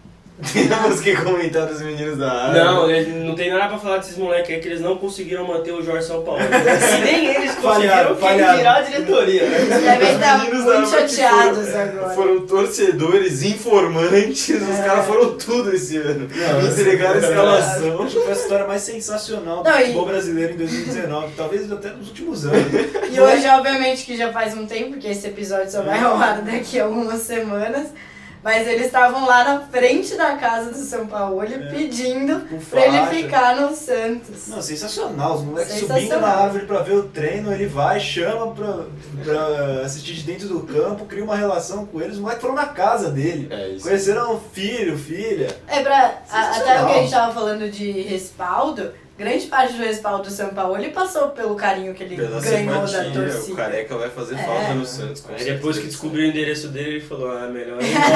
Temos 0.54 1.00
que 1.02 1.16
comentar 1.16 1.66
dos 1.66 1.82
meninos 1.82 2.18
da 2.18 2.32
área. 2.32 2.64
Não, 2.64 2.90
ele 2.90 3.24
não 3.26 3.34
tem 3.36 3.50
nada 3.52 3.68
pra 3.70 3.78
falar 3.80 3.98
desses 3.98 4.18
moleques 4.18 4.54
aí 4.54 4.62
que 4.62 4.68
eles 4.68 4.82
não 4.82 4.96
conseguiram 4.98 5.48
manter 5.48 5.72
o 5.72 5.82
Jorge 5.84 6.06
São 6.06 6.22
Paulo. 6.24 6.40
Se 6.80 7.02
nem 7.02 7.26
eles 7.36 7.56
Falharam, 7.56 8.16
conseguiram, 8.16 8.16
quem 8.16 8.30
falharam. 8.30 8.58
dirá 8.58 8.76
a 8.76 8.82
diretoria. 8.82 9.42
Devem 9.48 10.14
estar 10.14 10.38
muito 10.38 10.90
chateados 10.90 11.70
foram- 11.70 11.82
agora. 11.82 12.10
Foram 12.14 12.46
torcedores, 12.46 13.42
informantes, 13.44 14.50
os 14.62 14.78
caras 14.86 15.06
foram 15.08 15.38
tudo 15.38 15.74
esse 15.76 15.98
ano. 15.98 16.28
Não, 16.34 16.68
Entregaram 16.72 17.16
a 17.16 17.18
escalação. 17.20 18.04
Acho 18.04 18.16
que 18.16 18.22
foi 18.22 18.32
a 18.32 18.36
história 18.36 18.68
mais 18.68 18.82
sensacional 18.84 19.64
do 19.64 19.70
Não, 19.70 19.78
e- 19.80 19.82
futebol 19.86 20.06
brasileiro 20.06 20.54
em 20.54 20.58
2019, 20.58 21.34
talvez 21.36 21.72
até 21.72 21.90
nos 21.90 22.10
últimos 22.10 22.46
anos. 22.46 22.58
E 23.12 23.20
hoje, 23.20 23.48
obviamente, 23.48 24.06
que 24.06 24.16
já 24.16 24.32
faz 24.32 24.56
um 24.56 24.66
tempo, 24.68 24.92
porque 24.92 25.08
esse 25.08 25.26
episódio 25.28 25.72
só 25.72 25.82
vai 25.82 26.00
ao 26.00 26.16
ar 26.16 26.42
daqui 26.42 26.80
a 26.80 26.84
algumas 26.86 27.22
semanas. 27.22 27.88
Mas 28.48 28.66
eles 28.66 28.86
estavam 28.86 29.26
lá 29.26 29.44
na 29.44 29.60
frente 29.60 30.16
da 30.16 30.38
casa 30.38 30.72
do 30.72 30.78
São 30.78 31.06
Paulo 31.06 31.42
pedindo 31.70 32.48
Com 32.48 32.58
pra 32.60 32.86
ele 32.88 33.06
ficar 33.08 33.58
no 33.58 33.76
Santos. 33.76 34.48
Não, 34.48 34.62
sensacional. 34.62 35.36
Os 35.36 35.42
moleques 35.44 35.80
subindo 35.80 36.18
na 36.22 36.30
árvore 36.30 36.66
pra 36.66 36.80
ver 36.82 36.94
o 36.96 37.04
treino, 37.04 37.52
ele 37.52 37.66
vai, 37.68 38.00
chama 38.00 38.54
pra, 38.54 38.86
pra 39.22 39.82
assistir 39.84 40.14
de 40.14 40.24
dentro 40.24 40.48
do 40.48 40.62
campo, 40.62 41.04
cria 41.04 41.26
uma 41.26 41.36
relação 41.36 41.86
com 41.86 42.00
eles. 42.00 42.14
Os 42.16 42.22
moleques 42.22 42.42
foram 42.42 42.56
na 42.56 42.68
casa 42.68 43.10
dele. 43.12 43.50
É 43.52 43.68
isso. 43.68 43.84
Conheceram 43.86 44.40
filho, 44.54 44.98
filha. 44.98 45.48
É 45.68 45.82
pra. 45.84 46.22
a- 46.32 46.52
até 46.52 46.82
o 46.84 46.88
que 46.88 46.94
a 46.94 46.98
gente 47.02 47.12
tava 47.12 47.34
falando 47.34 47.70
de 47.70 47.92
respaldo, 48.04 48.94
grande 49.18 49.48
parte 49.48 49.74
do 49.74 49.80
respaldo 49.84 50.24
do 50.24 50.30
São 50.30 50.50
Paulo 50.50 50.78
ele 50.78 50.90
passou 50.92 51.30
pelo 51.30 51.56
carinho 51.56 51.94
que 51.94 52.04
ele 52.04 52.16
Pela 52.16 52.40
ganhou 52.40 52.82
da 52.82 52.88
simpatia, 52.88 53.10
o 53.10 53.14
torcida. 53.32 53.56
careca 53.56 53.98
vai 53.98 54.10
fazer 54.10 54.36
É. 54.36 54.44
falta 54.44 54.74
no 54.76 54.86
Santos. 54.86 55.22
com 55.22 55.34
Aí 55.34 55.44
depois 55.44 55.78
que 55.80 55.88
descobriu 55.88 56.26
o 56.26 56.30
endereço 56.30 56.68
dele, 56.68 56.90
ele 56.98 57.02
falou, 57.02 57.32
ah, 57.32 57.48
melhor 57.48 57.82
ir 57.82 57.88
embora. 57.90 58.14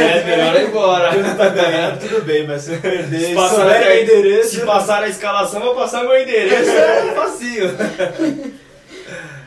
é, 0.00 0.24
melhor 0.24 0.56
ir 0.60 0.68
embora. 0.68 1.14
Ele 1.16 1.34
tá 1.34 1.48
ganhando, 1.50 2.00
tudo 2.00 2.22
bem, 2.24 2.46
mas 2.46 2.62
se 2.62 2.72
eu 2.72 2.80
perder, 2.80 3.20
Se 3.20 3.26
se 3.28 3.34
passar 3.34 3.80
meu 3.80 4.02
endereço. 4.02 4.50
Se 4.50 4.60
passar 4.62 5.02
a 5.02 5.08
escalação, 5.08 5.60
eu 5.60 5.66
vou 5.66 5.74
passar 5.74 6.02
meu 6.02 6.18
endereço. 6.20 6.70
É 6.70 7.14
facinho. 7.14 7.70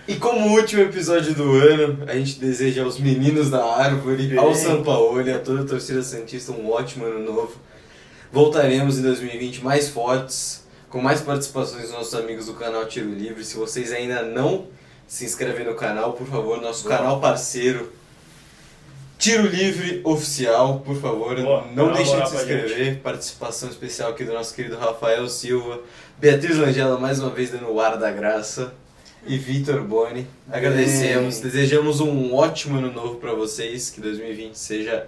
E 0.08 0.16
como 0.16 0.56
último 0.56 0.84
episódio 0.84 1.34
do 1.34 1.52
ano, 1.56 2.00
a 2.08 2.14
gente 2.16 2.40
deseja 2.40 2.84
aos 2.84 2.98
meninos 2.98 3.50
da 3.50 3.66
árvore, 3.66 4.38
ao 4.38 4.56
São 4.56 4.82
Paulo 4.82 5.22
e 5.22 5.30
a 5.32 5.38
toda 5.40 5.64
a 5.64 5.66
torcida 5.66 6.02
Santista 6.02 6.54
um 6.54 6.72
ótimo 6.72 7.06
ano 7.06 7.20
novo. 7.20 7.56
Voltaremos 8.32 8.98
em 8.98 9.02
2020 9.02 9.64
mais 9.64 9.90
fortes, 9.90 10.66
com 10.90 11.02
mais 11.02 11.22
participações 11.22 11.84
dos 11.84 11.92
nossos 11.92 12.14
amigos 12.14 12.46
do 12.48 12.54
canal 12.54 12.86
Tiro 12.86 13.10
Livre. 13.12 13.44
Se 13.44 13.56
vocês 13.58 13.92
ainda 13.92 14.22
não 14.24 14.68
se 15.08 15.26
inscrevem 15.26 15.66
no 15.66 15.76
canal, 15.76 16.14
por 16.14 16.28
favor, 16.28 16.62
nosso 16.62 16.84
Boa. 16.84 16.98
canal 16.98 17.22
parceiro 17.22 17.92
Tiro 19.18 19.48
Livre 19.48 20.02
Oficial, 20.04 20.82
por 20.82 20.96
favor, 21.02 21.36
Boa, 21.42 21.66
não 21.74 21.92
deixem 21.92 22.22
de 22.22 22.30
se 22.30 22.38
gente. 22.38 22.44
inscrever. 22.44 23.00
Participação 23.00 23.70
especial 23.70 24.12
aqui 24.12 24.24
do 24.24 24.34
nosso 24.34 24.54
querido 24.54 24.78
Rafael 24.78 25.28
Silva, 25.28 25.80
Beatriz 26.20 26.58
Langela 26.58 27.00
mais 27.00 27.20
uma 27.20 27.32
vez 27.32 27.50
dando 27.50 27.70
o 27.72 27.80
ar 27.82 27.98
da 27.98 28.12
graça 28.12 28.74
e 29.26 29.38
Vitor 29.38 29.82
Boni. 29.82 30.28
Agradecemos, 30.52 31.36
Bem. 31.40 31.50
desejamos 31.50 32.00
um 32.00 32.36
ótimo 32.36 32.78
ano 32.78 32.92
novo 32.92 33.16
pra 33.16 33.34
vocês, 33.34 33.90
que 33.90 34.00
2020 34.00 34.56
seja 34.56 35.08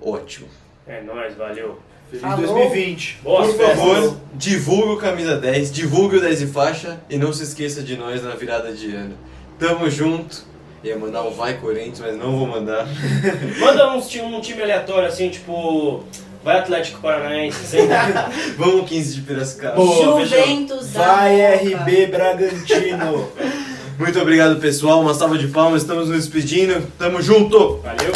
ótimo. 0.00 0.48
É 0.86 1.00
nóis, 1.02 1.34
valeu. 1.34 1.78
Feliz 2.10 2.22
Falou. 2.22 2.46
2020. 2.46 3.18
Boas 3.22 3.46
Por 3.48 3.56
festas. 3.56 3.76
favor, 3.78 4.16
divulgue 4.34 4.92
o 4.92 4.96
Camisa 4.96 5.36
10, 5.36 5.72
divulgue 5.72 6.16
o 6.16 6.20
10 6.20 6.42
e 6.42 6.46
faixa 6.46 6.98
e 7.10 7.18
não 7.18 7.32
se 7.32 7.42
esqueça 7.42 7.82
de 7.82 7.96
nós 7.96 8.22
na 8.22 8.30
virada 8.34 8.72
de 8.72 8.94
ano. 8.94 9.14
Tamo 9.58 9.90
junto. 9.90 10.46
Ia 10.84 10.96
mandar 10.96 11.22
um 11.24 11.30
Vai 11.32 11.54
Corinthians, 11.54 11.98
mas 12.00 12.16
não 12.16 12.38
vou 12.38 12.46
mandar. 12.46 12.86
Manda 13.58 13.94
uns 13.96 14.08
ti- 14.08 14.20
um 14.20 14.40
time 14.40 14.62
aleatório 14.62 15.08
assim, 15.08 15.28
tipo. 15.28 16.04
Vai 16.44 16.56
Atlético 16.60 17.00
Paranaense, 17.00 17.58
sempre. 17.66 17.96
Vamos 18.56 18.88
15 18.88 19.14
de 19.16 19.20
Piracicaba. 19.22 19.74
Boa. 19.74 20.20
Juventus 20.20 20.92
da 20.92 21.04
Vai 21.16 21.36
Moca. 21.66 21.82
RB 21.84 22.06
Bragantino. 22.06 23.28
Muito 23.98 24.20
obrigado, 24.20 24.60
pessoal. 24.60 25.00
Uma 25.00 25.12
salva 25.14 25.36
de 25.36 25.48
palmas. 25.48 25.82
Estamos 25.82 26.08
nos 26.08 26.16
despedindo. 26.18 26.86
Tamo 26.96 27.20
junto! 27.20 27.78
Valeu. 27.78 28.12